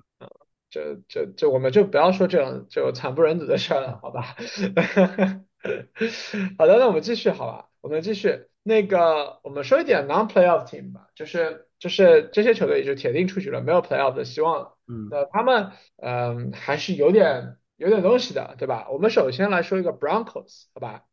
[0.69, 4.35] 这这这，我们就不要说这种就惨不忍睹的事了，好吧？
[6.57, 7.67] 好的，那我们继续，好吧？
[7.81, 14.77] 我们继续，那个我们说一点 non-playoff team 吧，就是就是这些球队已经铁定出局了，没有 playoff 的希望了。
[14.87, 18.87] 嗯那他们嗯、还是有点有点东西的，对吧？
[18.91, 21.03] 我们首先来说一个 Broncos，好吧？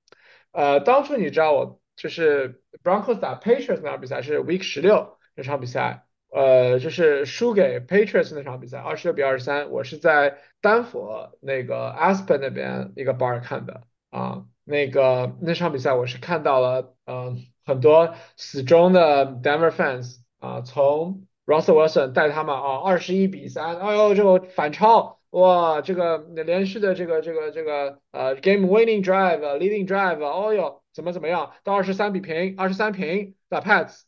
[0.52, 20.18] 呃，当初你知道我就是 Broncos 打 Patriots 那场比赛是 Week 十六那场比赛，呃，就是输给 Patriots 那场比赛，二十六比二十三，我是在丹佛那个 Aspen 那边一个 bar 看的啊，那个那场比赛我是看到了，嗯、很多死忠的 Denver fans
[20.38, 25.18] 啊，从 Russell Wilson 带他们啊，二十一比三，哎呦，这个反超。
[25.30, 34.02] 哇，这个连续的这个这个这个呃 game winning drive、leading drive，哦哟，怎么怎么样，到二十三比平，二十三平打 Pats，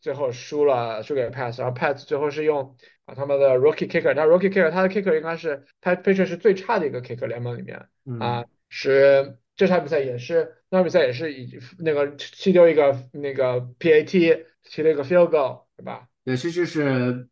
[0.00, 8.18] 最后输了，输给 Pats，然后 Pats 最后是用啊他们的 rookie kicker，他 rookie kicker 他的 kicker 应该是他 Patriots 是最差的一个 kicker 联盟里面嗯。
[8.18, 16.08] 啊，是这场比赛也是那场比赛也是以那个踢丢一个那个 PAT 踢了一个 field goal，对吧？
[16.24, 17.28] 对，这就是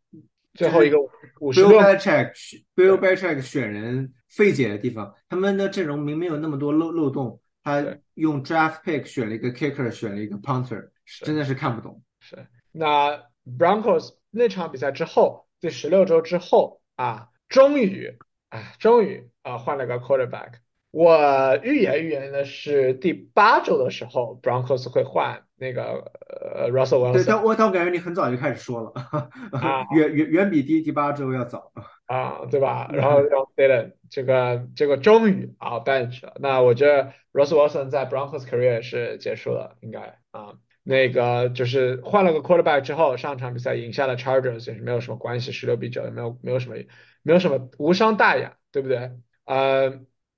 [0.53, 0.97] 最后一个
[1.41, 2.31] 五十 Bill 六 Belichick
[2.75, 10.89] Bill Belichick 选人费解的地方，他们的阵容明明有那么多漏漏洞，他用 draft pick 选了一个 kicker，选了一个 punter，
[11.23, 12.03] 真的是看不懂。
[12.19, 20.59] 是，那 Broncos 那场比赛之后，第十六周之后啊，终于啊，终于啊换了个 quarterback。
[20.91, 28.91] 我预言预言的是第八周的时候，Broncos 会换那个呃 Russell，Wilson 对但我但我感觉你很早就开始说了，
[29.51, 31.71] 啊 远远远比第第八周要早。
[32.05, 32.87] 啊，对吧？
[32.93, 36.33] 然后 然后 Dylan 这个这个终于啊 bench 了。
[36.39, 40.53] 那我觉得 Russell Wilson 在 Broncos career 是结束了，应该啊。
[40.83, 46.75] 那个就是换了个 quarterback 之后，上场比赛赢下了 Chargers 也是没有什么关系，十六比九也没有没有什么
[47.23, 49.09] 没有什么无伤大雅，对不对？
[49.45, 49.93] 呃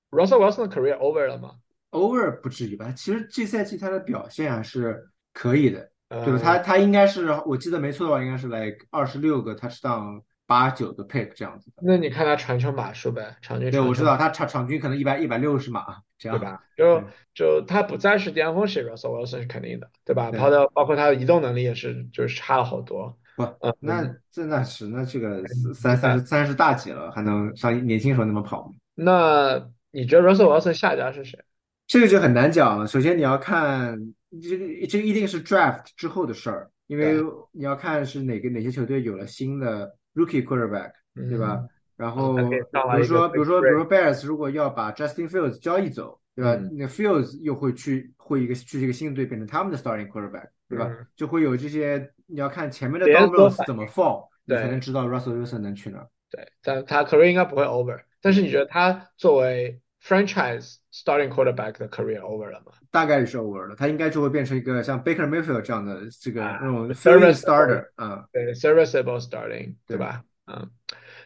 [0.09, 1.55] ，Russell Wilson 的 career over 了吗？
[1.91, 6.33] 偶尔不至于吧，其实这赛季他的表现还是可以的，对吧？
[6.33, 11.81] 呃他他应该是我记得没错的话，应该是 like 二十六个 touchdown，八九个 pick 这样子的。
[11.81, 15.85] 那你看他传球码数呗，场均对，我知道他场场均可能一百一百六十码
[16.17, 16.37] 这样。
[16.37, 16.63] 对吧？
[16.75, 20.29] 就就他不再是巅峰时，Russell Wilson 是肯定的，对吧？
[20.29, 23.17] 对他的包括他的移动能力也是就是差了好多。
[23.35, 28.73] 不，嗯那这那是那这个三三十三十大几了，还能像年轻时候那么跑吗？
[28.95, 31.39] 那你觉得 Russell Wilson 下家是谁？
[31.87, 32.85] 这个就很难讲了。
[32.85, 33.97] 首先你要看
[34.41, 37.15] 这个，这个一定是 draft 之后的事儿，因为
[37.53, 41.63] 你要看是哪个哪些球队有了新的 rookie quarterback，对吧？
[41.95, 42.41] 然后比
[42.97, 46.53] 如说，比如说，比如说 Bears 如果要把 Justin Fields 交易走，对吧？
[46.53, 50.85] 嗯那 Fields 又会去会一个去一个新的队变成他们的 starting quarterback，对吧？
[50.89, 56.07] 嗯就会有这些你要看前面的别人 dominoes 怎么 fall，你才能知道 Russell Wilson 能去哪儿。
[56.29, 62.71] 对，但他 career 应该不会 over，但是你觉得他作为 franchise starting quarterback 的 career over 了吗？
[62.91, 70.23] 大概率是 over 了，他应该就会变成一个像 Baker Mayfield 这样的这个啊那种 filling starter 啊，对，serviceable starting，对对吧？
[70.45, 70.71] 嗯，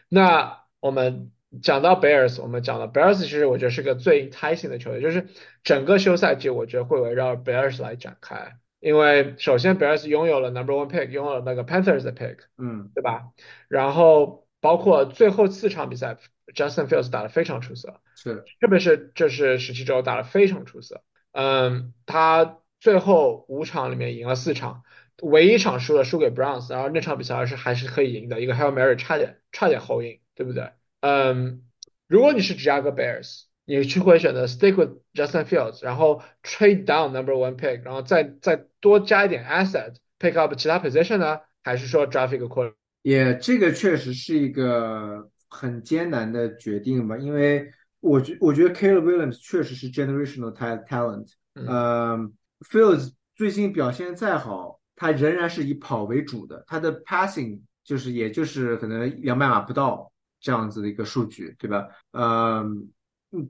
[0.08, 1.30] 那我们
[1.62, 5.28] 讲到 Bears，我们讲了 Bears，其实我觉得是个最 enticing 的球队，就是
[5.62, 13.28] 整个休赛季我觉得会围绕 Bears 来展开，因为首先 Bears 拥有了 number one pick，拥有了那个 Panthers 的 pick，嗯，对吧？
[13.68, 16.16] 然后包括最后四场比赛
[16.54, 21.02] ，Justin Fields 打得非常出色，是，特别是这是十七周打得非常出色。
[21.32, 24.82] 嗯，他最后五场里面赢了四场，
[25.22, 30.70] 唯一一场输了输给 Browns，然后那场比赛还是还是可以赢的，一个 Hail Mary 差点差点后赢，对不对？
[31.00, 31.62] 嗯，
[32.06, 41.18] 如果你是芝加哥 Bears，你去会选择 stick with Justin Fields，然后 trade down number one pick，然后再再多加一点 asset pick up 其他 position
[41.18, 42.74] 呢，还是说 draft 一个 quarter？
[43.02, 47.72] 也这个确实是一个很艰难的决定吧，因为
[48.02, 52.32] 我觉我觉得 Caleb Williams 确实是 generational ta- talent，嗯嗯
[52.68, 61.86] ，Fields 最近表现再好，他仍然是以跑为主的，他的 passing 就是也就是可能两百码不到这样子的一个数据，对吧？
[62.10, 62.90] 嗯
[63.30, 63.48] 嗯，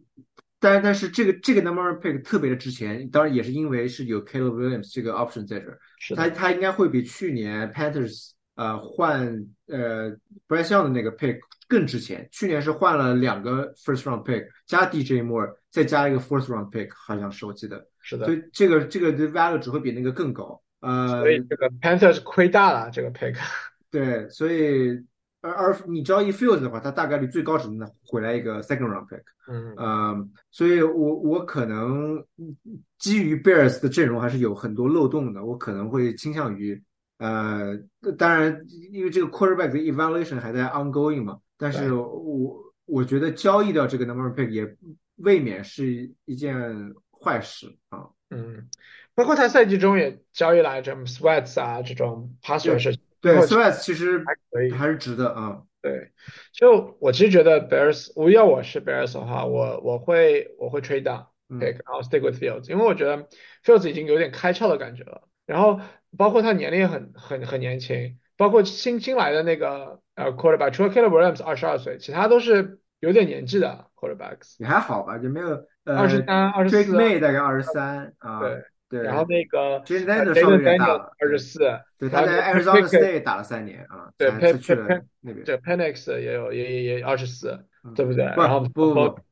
[0.60, 5.78] 但但是这个这个 number one pick 特别的值钱，当然也是因为是有 Caleb Williams 这个 option 在这儿，
[6.14, 10.10] 他是的，他应该会比去年 Panthers 呃换呃
[10.46, 11.40] Bryce Young 的那个 pick
[11.72, 12.28] 更值钱。
[12.30, 17.82] 去年是换了两个 first round pick 加 DJ Moore，再加一个 fourth round pick，好像是我记得。
[18.02, 18.34] 是的所。
[18.34, 20.60] 以这个这个的 value 只会比那个更高。
[20.80, 23.34] 呃所，以这个 Panthers 亏大了这个 pick。
[23.90, 24.90] 对，所以
[25.40, 29.22] 而而你交易 Fields 的话，他大概率最高只能回来一个 second round pick。
[29.48, 32.54] 嗯嗯，所以我我可能嗯
[32.98, 36.80] 基于 Bears 的阵容还是有很多漏洞的，我可能会倾向于
[37.18, 37.78] 呃，
[38.18, 44.76] 当然因为这个 quarterback 的 evaluation 还在 ongoing 嘛，但是我我觉得交易掉这个 number pick 也
[45.18, 46.92] 未免是一件
[47.22, 48.08] 坏事啊。
[48.30, 48.68] 嗯，
[49.14, 54.72] 包括他赛季中也交易来这种 Sweats 啊这种 pass 对 rusher，对最后，Sweats 其实还可以。
[54.72, 55.62] 还是值得啊。
[55.80, 56.10] 对，
[56.52, 63.28] 就我其实觉得 Bears，我要我是 Bears 的话，我我会我会 trade down 嗯 pick，然后 stick with Fields，因为我觉得
[63.64, 65.28] Fields 已经有点开窍的感觉了。
[65.46, 65.80] 然后
[66.16, 78.64] 包括他年龄也很很很年轻，包括新新来的那个呃 quarterback，除了 Caleb Williams 二十二岁，其他都是有点年纪的 quarterbacks，也还好吧，也没有呃二十三、二十 Drake 四，May 大概二十三啊，对。
[78.92, 81.60] 对，然后那个 Jaden 呃 Daniels 稍微有 Jaden 点大 Daniels 了，二十四，
[81.98, 84.86] 对，他在 Arizona State 打了三年啊，对去了
[85.22, 85.46] 那边。
[85.46, 88.30] 对 Penix 也有也也也二十四，嗯对不对？
[88.34, 89.22] 不然后不不包不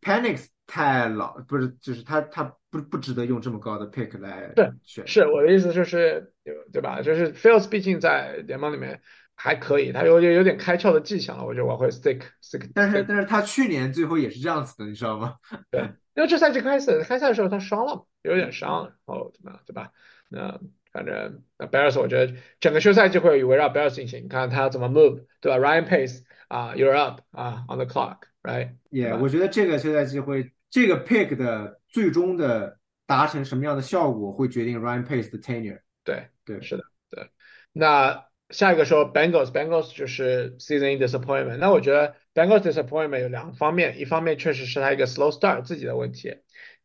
[0.00, 5.06] ，Penix 太老，不是，就是他他不不值得用这么高的 pick 来是选。
[5.06, 6.32] 是我的意思就是，
[6.72, 7.02] 对吧？
[7.02, 9.02] 就是 Fields 毕竟在联盟里面
[9.36, 12.70] 还可以，他有有有点开窍的迹象了，我觉得我会 stick stick。
[12.74, 15.36] 但是但是他去年最后也是这样子的，你知道吗？
[15.70, 15.82] 对，
[16.14, 19.90] 因为这赛季开始开赛的时候他伤了，有点伤，然后怎么样，对吧？
[20.30, 20.58] 那
[20.92, 28.76] 反正那 Bears 我觉得整个休赛季会围绕 Bears 进行，你看他怎么 move，对吧？Ryan Pace 啊，you're up 啊，on the clock，right？
[28.90, 35.80] 也、对吧我觉得这个休赛季会这个 pick 的最终的达成什么样的效果，会决定 Ryan Pace 的 tenure。
[36.02, 37.28] 对对是的，对。
[37.74, 41.58] 那下一个说 Bengals，Bengals 就是 season disappointment。
[41.58, 46.38] 那我觉得 Bengals disappointment 有两个方面，一方面确实是他一个 slow start 自己的问题，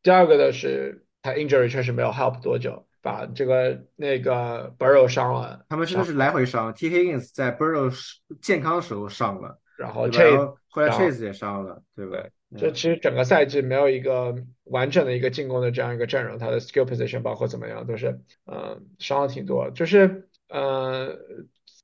[0.03, 7.89] 第二个呢是他 injury 确实没有 help 多久，把这个那个 Burrow 伤了，他们真的是来回伤，T Higgins 在 Burrow
[8.41, 12.17] 健康的时候伤了，然后 Chase 后后来 Chase 也伤了，对吧？
[12.55, 21.17] 就其实整个赛季没有一个完整的一个进攻的这样一个阵容，他的 skill position 包括怎么样都是，嗯、伤了挺多，就是呃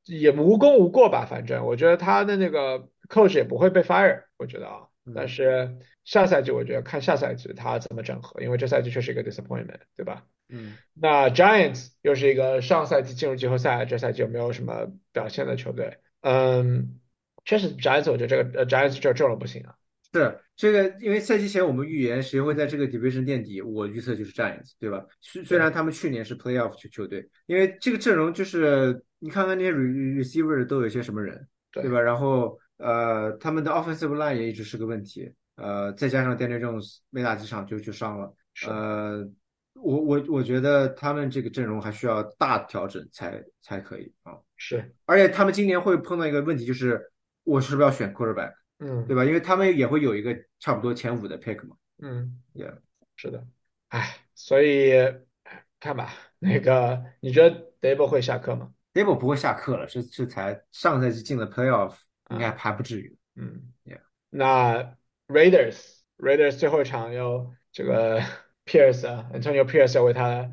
[0.05, 10.25] 也无功无过吧，反正我觉得他的那个 coach 也不会被 fire，我觉得啊，但嗯是下赛季我觉得看下赛季他怎么整合，因为这赛季确实一个 disappointment，对吧？
[10.49, 15.97] 嗯，那 Giants 又是一个上赛季进入季后赛，这赛季有没有什么表现的球队？
[16.21, 16.99] 嗯，
[17.43, 19.75] 确实 Giants 我觉得这个呃 Giants 这阵容不行啊。
[20.13, 25.03] 是这个，因为赛季前我们预言谁会在这个 division 垫底，我预测就是 Giants，对吧？
[25.21, 31.99] 虽虽然他们去年是 playoff 球球队，因为这个阵容就是你看看那些 re receiver 都有些什么人，对对吧？
[31.99, 38.35] 然后呃，他们的 offensive line 也一直是个问题，呃，再加上 Daniel Jones 没打几场就就伤了，
[38.67, 39.27] 呃，
[39.73, 47.11] 我我我觉得他们这个阵容还需要大调整才才可以啊，是，而且他们今年会碰到一个问题，就是
[47.43, 48.53] 我是不是要选 quarterback？
[48.85, 49.23] 嗯对吧？
[49.23, 51.77] 因为他们也会有一个差不多前五的 pick 嘛。
[52.01, 52.79] 嗯 Yeah，
[53.15, 53.47] 是的，
[53.87, 61.95] 哎，所以哎看吧，那个你觉得 Dable 会下课吗？Dable 不会下课了，是是才上赛季进了 Playoff，
[62.31, 63.17] 应该啊还不至于。
[63.35, 68.19] 嗯 Yeah 那 Raiders Raiders 最后一场要这个
[68.65, 70.51] Pierce 啊，Antonio Pierce 要为他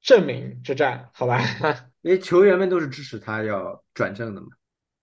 [0.00, 1.40] 证明之战，好吧？
[2.02, 4.48] 因为球员们都是支持他要转正的嘛。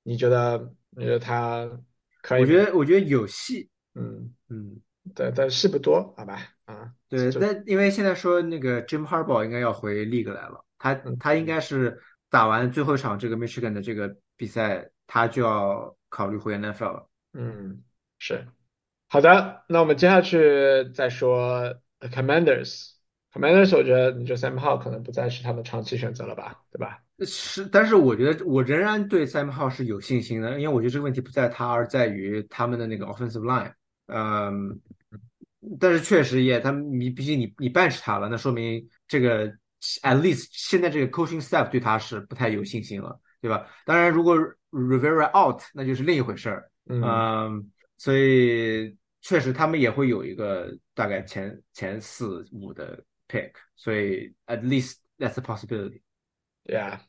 [0.03, 1.69] 你觉得你觉得他
[2.21, 2.41] 可以？
[2.41, 4.79] 我觉得我觉得有戏，嗯，嗯，
[5.15, 6.39] 对，但是不多，好吧？
[6.65, 7.31] 啊，对。
[7.31, 17.09] 就但因为现在说那个 Jim Harbaugh 应该要回 League 来了，他嗯他应该是打完最后一场这个 Michigan 的这个比赛，他就要考虑回 NFL 了。
[17.33, 17.83] 嗯，
[18.17, 18.47] 是
[19.07, 19.63] 好的。
[19.67, 22.98] 那我们接下去再说 Commanders。
[23.39, 26.99] Commanders，我觉得你这 Sam Howell 可能不再是他们长期选择了吧，对吧？
[27.25, 33.71] 是，但是我觉得我仍然对 Sam Howell 是有信心的，因为我觉得这个问题不在他，而在于他们的那个 offensive line。
[34.07, 34.79] 嗯，
[35.79, 39.47] 但是确实也，他们你毕竟你你 bench 他了，那说明这个
[40.01, 43.65] at least 现在这个 coaching staff 对他是不太有信心了，对吧？
[43.85, 44.37] 当然，如果
[44.71, 46.71] Rivera out，那就是另一回事儿。
[46.87, 56.01] 嗯嗯，所以确实他们也会有一个大概前前四五的 pick，所以 at least that's a possibility。
[56.65, 56.99] ，Yeah，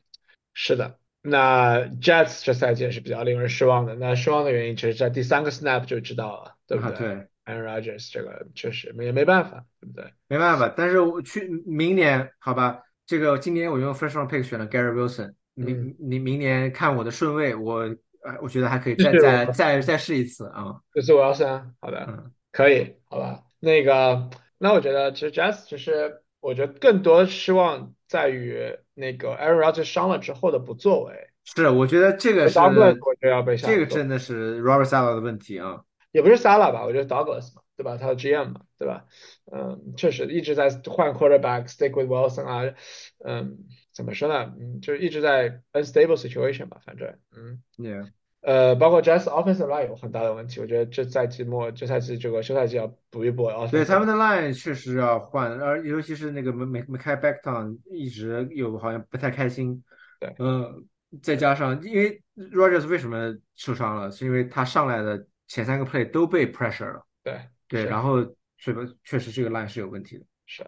[0.53, 0.99] 是的。
[1.23, 3.95] 那 Jets 这赛季也是比较令人失望的。
[3.95, 7.27] 那失望的原因，其实在第三个 snap 就知道了，对不啊，对对。
[7.43, 10.13] ？Aaron Rodgers 这个确实没也没办法，对不对？
[10.27, 17.79] 没办法，但是我去明年好吧，这个今年我用 first round pick 选了 Gary Wilson，明明明年看我的顺位，我
[18.23, 22.05] 呃我觉得还可以再再再再试一次啊，这次我要三，好的。
[22.07, 23.43] 嗯，可以，好吧。
[23.59, 24.29] 那个，
[24.63, 31.29] 那我觉得其实 Jazz 其实我觉得更多失望在于那个 Aaron Rodgers 伤了之后的不作为。
[31.43, 35.81] 是，我觉得这个是 Douglas 我觉得要被下课这个真的是 Robert Sala 的问题啊，
[36.11, 37.97] 也不是 Sala 吧，我觉得 Douglas 嘛，对吧？
[37.97, 39.05] 他的 GM 嘛，对吧？
[39.51, 42.75] 嗯，确实一直在换 quarterback，stick with Wilson 啊，
[43.25, 43.57] 嗯，
[43.91, 44.53] 怎么说呢？
[44.59, 47.63] 嗯，就是一直在 unstable situation 吧，反正，嗯。
[47.79, 48.07] yeah，
[48.41, 59.83] 呃，包括 Jazz offensive line 有很大的问题，我觉得这赛季末，这赛季这个休赛季要补一补 offensive 对他们 line 的 line 确实要换，而尤其是那个没没没开 back down 一直有好像不太开心，
[60.19, 60.85] 对嗯，
[61.21, 67.05] 再加上因为 Rogers 为什么受伤了，是因为他上来的前三个 play 都被 pressure 了。
[67.23, 68.25] 对对，然后
[68.57, 70.25] 这个确实这个 line 是有问题的。
[70.47, 70.65] 是。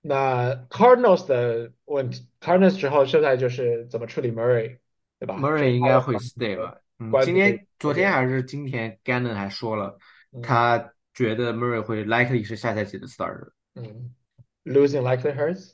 [0.00, 4.78] 那 Cardinals 的问题，Cardinals 之后现在就是怎么处理 Murray，
[5.20, 6.76] 对吧 Murray 应该会 stay 吧？
[7.10, 9.98] 嗯，今天、昨天还是今天，Gannon 还说了，
[10.32, 13.50] 嗯他觉得 Murray 会 likely 是下赛季的 starter。
[13.74, 14.14] 嗯
[14.64, 15.72] ，losing likely hurts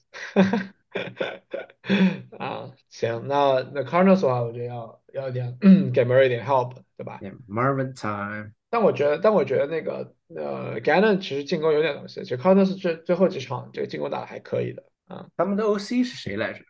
[2.38, 5.56] 啊，行，那那 Cardinals 的话，我觉得要要一点
[5.92, 8.52] 给 Murray 一点 help，对吧 Marvin time。
[8.70, 15.26] 但我觉得，但我觉得那个呃 Gannon 其实进攻有点东西，其实 Cardinals 最最后几场这个进攻打的还可以的啊。
[15.36, 16.60] 他们的 OC 是谁来着？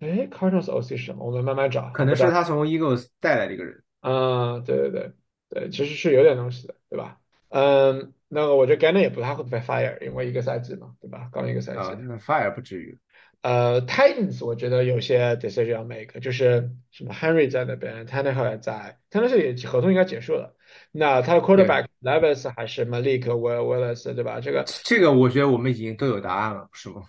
[0.00, 1.24] 哎，Cardinals OC 是什么？
[1.26, 3.82] 我们慢慢找，可能是他从 Eagles 带来的一个人。
[4.00, 5.12] 嗯，对对对
[5.50, 7.18] 对，其实是有点东西的，对吧？
[7.48, 11.28] 嗯，那个我觉得 Gannon 也不太会被 fire，因为一个赛季嘛，对吧？
[11.32, 12.00] 刚一个赛啊，季。
[12.02, 12.96] 那 Fire 不至于。
[13.40, 20.56] 呃，Titans 我觉得有些 decision 要 make，就是什么 Henry 在那边，Tannehill 也在，Tannehill 也合同应该结束了。
[20.90, 24.40] 那他的 quarterback Levis 还是 Malik Will Willis 对吧？
[24.40, 27.02] 这个这个我觉得我们已经都有答案了，是吗？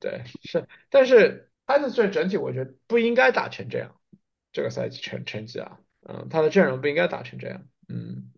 [0.00, 3.90] 对是，但是 Titans 这整体我觉得不应该打成这样，
[4.52, 8.30] 这个赛季成成绩啊，嗯，他的阵容不应该打成这样，嗯，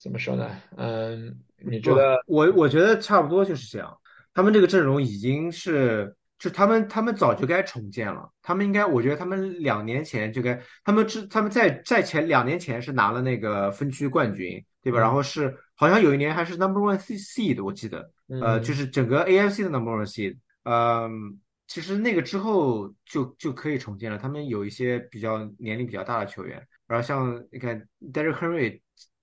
[0.00, 0.50] 怎么说呢？
[0.76, 2.16] 嗯，你觉得？
[2.26, 3.96] 我我觉得差不多就是这样。
[4.32, 8.30] 他们这个阵容已经是，就他们他们早就该重建了。
[8.42, 14.98] 他们应该，我觉得他们两年前就该，他们之他们在在前两年前是拿了那个分区冠军，对吧？
[14.98, 24.18] 嗯然后是好像有一年还是 number one seed，我记得，呃，嗯就是整个 AFC 的 number one seed，嗯，其实那个之后就就可以重建了。
[24.18, 28.80] 他们有一些比较年龄比较大的球员，然后像你看 Derrick Henry，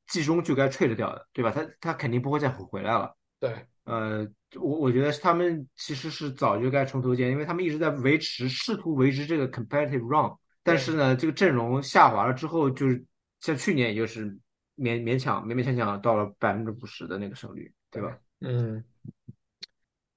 [0.07, 1.51] 季中就该吹着掉的，对吧？
[1.51, 3.15] 他他肯定不会再回来了。
[3.39, 3.53] 对，
[3.85, 10.33] 呃，我我觉得他们其实是早就该从头建，因为他们一直在维持，试图维持这个 competitive run，
[10.63, 13.03] 但是呢，这个阵容下滑了之后，就是
[13.39, 14.31] 像去年也就是
[14.77, 18.17] 勉勉强勉勉强强到了百分之五十的那个胜率，对吧？
[18.39, 18.83] 嗯，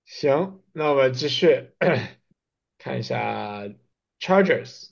[0.05, 1.73] 行，那我们继续
[2.87, 3.65] 看一下
[4.21, 4.91] Chargers。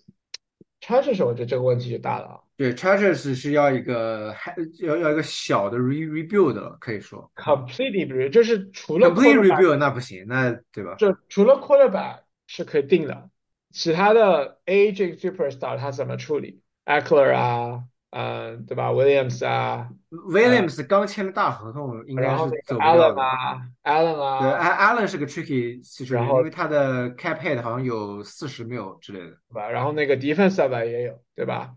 [0.80, 10.97] Chargers 我觉得这个问题就大了啊对，Chargers 是要一个还要要一个小的 re rebuild 了，可以说，completely rebuild，就是除了 complete rebuild 那不行，那对吧？
[10.97, 13.30] 就除了 quarterback 是可以定的，
[13.70, 17.84] 其他的 aging superstar 他怎么处理？Eckler 啊，
[18.17, 23.23] 嗯，对吧？Williams 啊，Williams 刚签了大合同，应该是走不掉 Allen 的。
[23.23, 29.27] 啊，Allen 对啊，，Allen 是个 tricky 然后因为他的 cap hit 好像有四十 mil 之类的。
[29.27, 29.69] 对吧？
[29.69, 31.75] 然后那个 defense side 也有，对吧？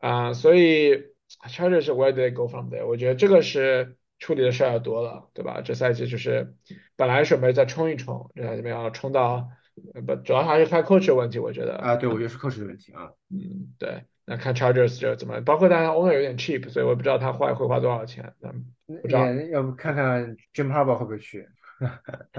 [0.00, 0.96] 啊、所以
[1.48, 2.84] Chargers where do they go from there？
[2.84, 5.60] 我觉得这个是处理的事儿要多了，对吧？
[5.60, 6.54] 这赛季就是
[6.96, 9.48] 本来准备再冲一冲，这赛季没冲到，
[9.94, 11.76] 呃不，主要还是看 coach 的问题，我觉得。
[11.76, 13.10] 啊，对，我觉得是 coach 的问题啊。
[13.30, 18.32] 嗯，对，那看 Chargers 这怎么，包括当然 owner 有点 cheap，所以我也不知道他花会花多少钱。
[18.42, 18.66] 嗯，
[19.00, 21.46] 不知道要不看看 Jim Harbaugh 会不会去？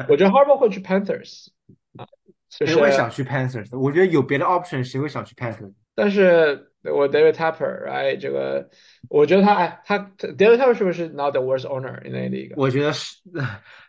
[0.09, 1.47] 我觉得 Harbaugh 会去 Panthers
[1.95, 2.05] 啊，
[2.49, 3.77] 谁会想去 Panthers？
[3.79, 5.73] 我觉得有别的 option，谁会想去 Panthers？
[5.95, 8.69] 但是我 David Tepper，哎，这个
[9.09, 12.53] 我觉得他哎，他 David Tepper 是不是 not the worst owner in the league？
[12.57, 13.17] 我觉得是，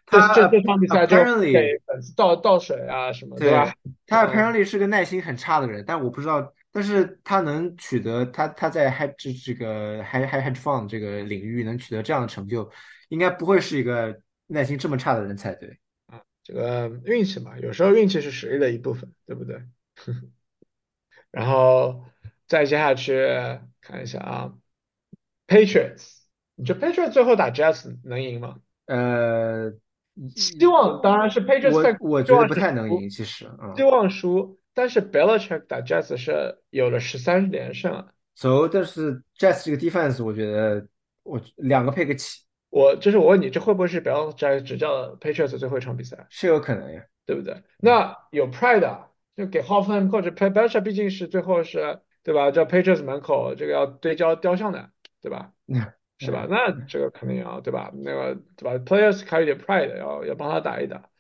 [0.07, 3.73] 他这这场比赛就给粉丝倒倒水啊什么，对吧？
[4.07, 12.71] 他嗯 apparently 是个耐心很差的人，但我不知道，但是他能取得他他在 hedge 这这个 hedge hedge fund 这个领域能取得这样的成就，
[13.09, 15.79] 应该不会是一个耐心这么差的人才对。
[16.07, 19.63] 啊这个运气嘛，有时候运气是实力的一部分，对不对？
[21.31, 22.05] 然后
[22.47, 23.23] 再接下去
[23.83, 24.55] 看一下啊
[25.47, 26.21] ，Patriots，
[26.55, 28.57] 你觉得 Patriots 最后打 Jets 能赢吗？
[28.87, 29.71] 呃，
[30.35, 33.75] 希望当然是 Patriots 我我觉得不太能赢，其实啊。
[33.77, 38.07] 希望输，但是 Belichick 打 Jets 是有了十三连胜啊。
[38.37, 40.87] So，但是 Jets 这个 defense，我觉得
[41.25, 46.27] 我两个配个七我就是我问你，这会不会是 Belichick 执教 Patriots 最后一场比赛？
[46.31, 47.03] 是有可能呀。
[47.27, 47.63] 对不对？
[47.79, 52.51] 那有 pride 啊，就给 Hoffman 或者 p b e l i c h 毕竟是最后是对吧？
[52.51, 54.89] 在 Patriots 门口这个要对焦雕像的，
[55.21, 55.53] 对吧？
[56.21, 56.47] 是吧？
[56.49, 57.93] 那这个肯定要对吧？
[58.03, 61.11] 那个对吧？Players 还有点 pride，要要帮他打一打。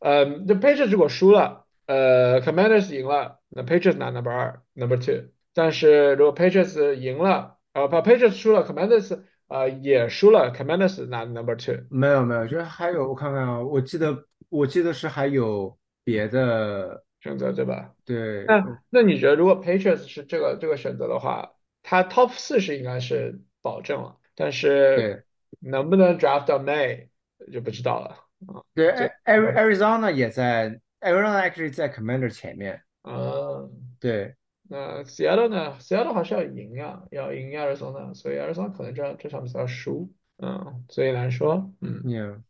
[0.00, 5.30] 嗯，这 Patriots 如果输了，呃，Commanders 赢了，那 Patriots 拿 number 二，number two。
[5.52, 11.84] 但是如果 Patriots 赢了，呃，不，Patriots 输了，Commanders 呃也输了，Commanders 拿 number two。
[11.90, 17.92] 没有没有，就是还有我看看啊，我记得我记得是还有别的，选择对吧？
[18.04, 25.24] 对，那那你觉得如果 Patriots 是这个这个选择的话，他 Top 四是应该是保证了，但是
[25.60, 27.08] 能不能 draft 到 May
[27.52, 28.16] 就不知道了
[28.52, 28.62] 啊。
[28.74, 28.90] 对
[29.24, 34.34] ，Ari-，Arizona 也在，Arizona actually 在 Commander 前面，嗯，对，
[34.68, 42.02] 那 Seattle 呢？Seattle 好是要赢啊，要赢 Arizona，所以 Arizona 可能这这场比赛要输，嗯，所以难说，嗯。
[42.04, 42.40] Yeah，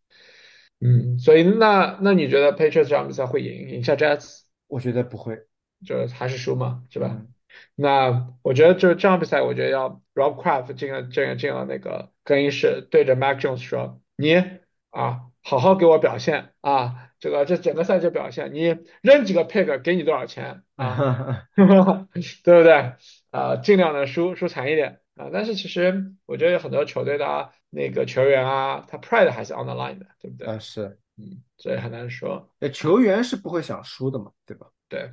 [0.80, 5.38] 嗯，所以那那你觉得 Patriots 这场比赛会赢赢下 Jets，我觉得不会，
[5.84, 7.08] 就还是输嘛，是吧？
[7.12, 7.28] 嗯。
[7.76, 14.34] 那我觉得就这场比赛，我觉得要 Rob Kraft 进了进了进了那个更衣室，对着 Mac Jones 说：“你
[14.90, 22.92] 啊，好好给我表现啊，这个这整个赛季表现，你扔几个 pick 给你多少钱 啊， 对不对？
[23.30, 25.30] 啊，尽量的输输惨一点啊。
[25.32, 30.46] 但是其实我觉得有很多球队的啊那个球员啊，他 pride 还是 on the line 的，对不对？
[30.46, 32.46] 啊是，嗯，所以很难说。
[32.58, 34.66] 那球员是不会想输的嘛，对吧？
[34.90, 35.10] 对，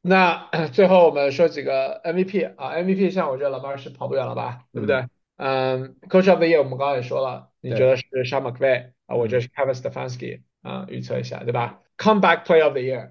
[0.00, 5.04] 那 最后我们说几个 MVP 啊，MVP 像我觉得老 a 是跑不远了吧，对不对？
[5.38, 13.10] 嗯，Coach of the Year 我们刚刚也说了，你觉得是 Sean McVay 啊，我觉得是 Kevin Stefanski 啊，预测一下对吧？Comeback Player of the Year，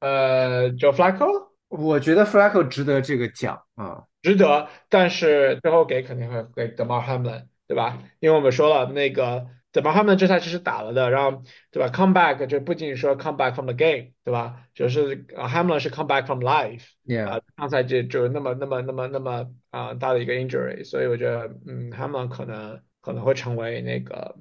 [0.00, 7.98] 呃，Joe Flacco 我觉得 Flacco 值得这个奖啊，值得，但是最后给肯定会给 Demar Hamlin 对吧？
[8.20, 14.62] 因为我们说了那个 Demar Hamlin 这赛季是打了的，然后对吧？Comeback 就不仅仅说 Comeback from the game 对吧？
[14.74, 16.84] 就是呃 Hamlin 是 Comeback from life。
[17.04, 24.36] yeah，啊，上赛季就那么那么那么那么啊、大的一个 injury，所以我觉得嗯，，Hamlin 可能可能会成为那个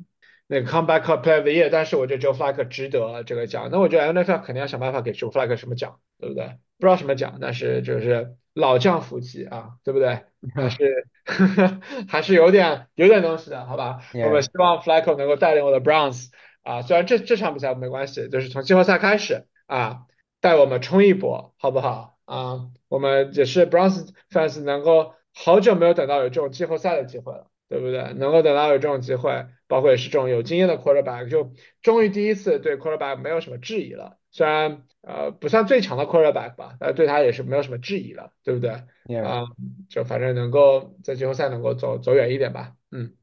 [0.47, 3.69] 那个 comeback play the year，但是我觉得 Joe Flacco 值得这个奖。
[3.71, 6.45] 那我觉得 NFL 肯定要想办法给 Joe Flacco 什么奖，对不对？
[6.77, 10.23] 不知道什么奖，但是就是老将福气啊，对不对？
[10.53, 11.07] 还是
[12.07, 14.01] 还是有点有点东西的，好吧？
[14.13, 16.29] 我们希望 Flacco 能够带领我的 Browns
[16.63, 20.01] 啊，虽然这这场比赛没关系，就是从季后赛开始啊，
[20.41, 22.17] 带我们冲一波，好不好？
[22.25, 28.13] 啊，我们也是 Browns fans 能够好久没有等到有这种季后赛的机会了，对不对？
[28.13, 34.18] 能够等到有这种机会，包括也是这种有经验的 quarterback，就终于第一次对 quarterback 没有什么质疑了。
[34.32, 38.72] 虽然呃不算最强的 quarterback 吧，但对他也是没有什么质疑了，对不对
[39.18, 39.45] 啊，
[39.89, 42.74] 就反正能够在季后赛能够走走远一点吧。
[42.91, 43.13] 嗯，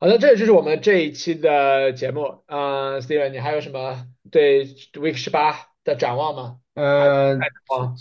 [0.00, 2.42] 好的，这也就是我们这一期的节目。
[2.46, 6.56] 嗯、s t e v e n 你还有什么对 Week 十八的展望吗？
[6.74, 7.38] 呃，
[7.68, 7.96] 望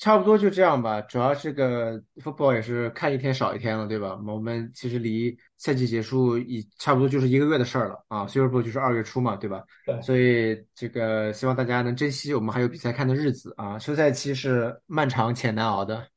[0.00, 0.98] 差不多就这样吧。
[1.02, 4.18] 主要这个 football 也是看一天少一天了，对吧？
[4.26, 8.26] 我们其实离赛季结束已差不多就是一个月的事儿了啊。
[8.26, 9.62] Super Bowl 就是二月初嘛，对吧？
[9.84, 13.78] 对所以这个希望大家能珍惜我们还有比赛看的日子啊。
[13.78, 16.08] 休赛期是漫长且难熬的。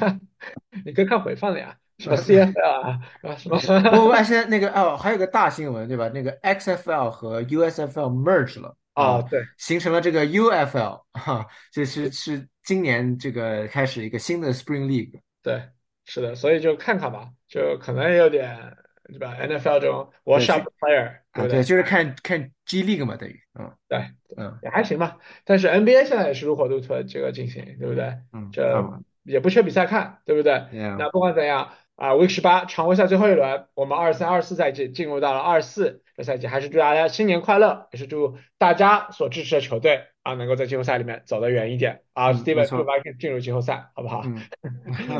[0.84, 1.74] 你可以看回放了呀。
[1.98, 3.58] 什么 CFL 啊，啊什么
[3.90, 6.08] 不不，哎现在那个哦，还有个大新闻对吧？
[6.08, 15.20] 那个 XFL 和 USFL merge 了啊，对，形成了这个 UFL 哈，这是是今年这个开始一个新的 Spring League。
[15.42, 15.62] 对，
[16.04, 23.98] 是的，所以就看看吧，就可能有点对吧？NFL 这种 wash up player，对啊，不对，就是看看 G League 嘛，等于，嗯对，
[24.36, 25.18] 嗯也还行吧。
[25.44, 28.16] 但是 NBA 现在也是如火如荼的这个进行，对不对？
[28.32, 28.82] 嗯，这
[29.24, 42.30] 也不缺比赛看，对不对？，Yeah，那不管怎样啊，Week 十八常规赛最后一轮，我们二三二四赛季进入到了二四这赛季，还是祝大家新年快乐，也是祝大家所支持的球队啊能够在季后赛里面走得远一点啊。
[42.30, 44.22] 嗯 Steven 没错祝 Vikings 进入季后赛，好不好？
[44.24, 44.36] 嗯，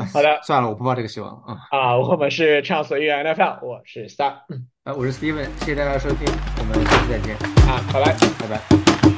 [0.07, 1.57] 好的 算了，我不抱这个希望啊。
[1.71, 6.27] 啊，我们是畅所欲言 NFL，我是 Star，嗯啊，我是 Steven，谢谢大家收听，
[6.59, 7.35] 我们下期再见，
[7.69, 8.13] 啊，拜拜。
[8.39, 9.14] 拜拜。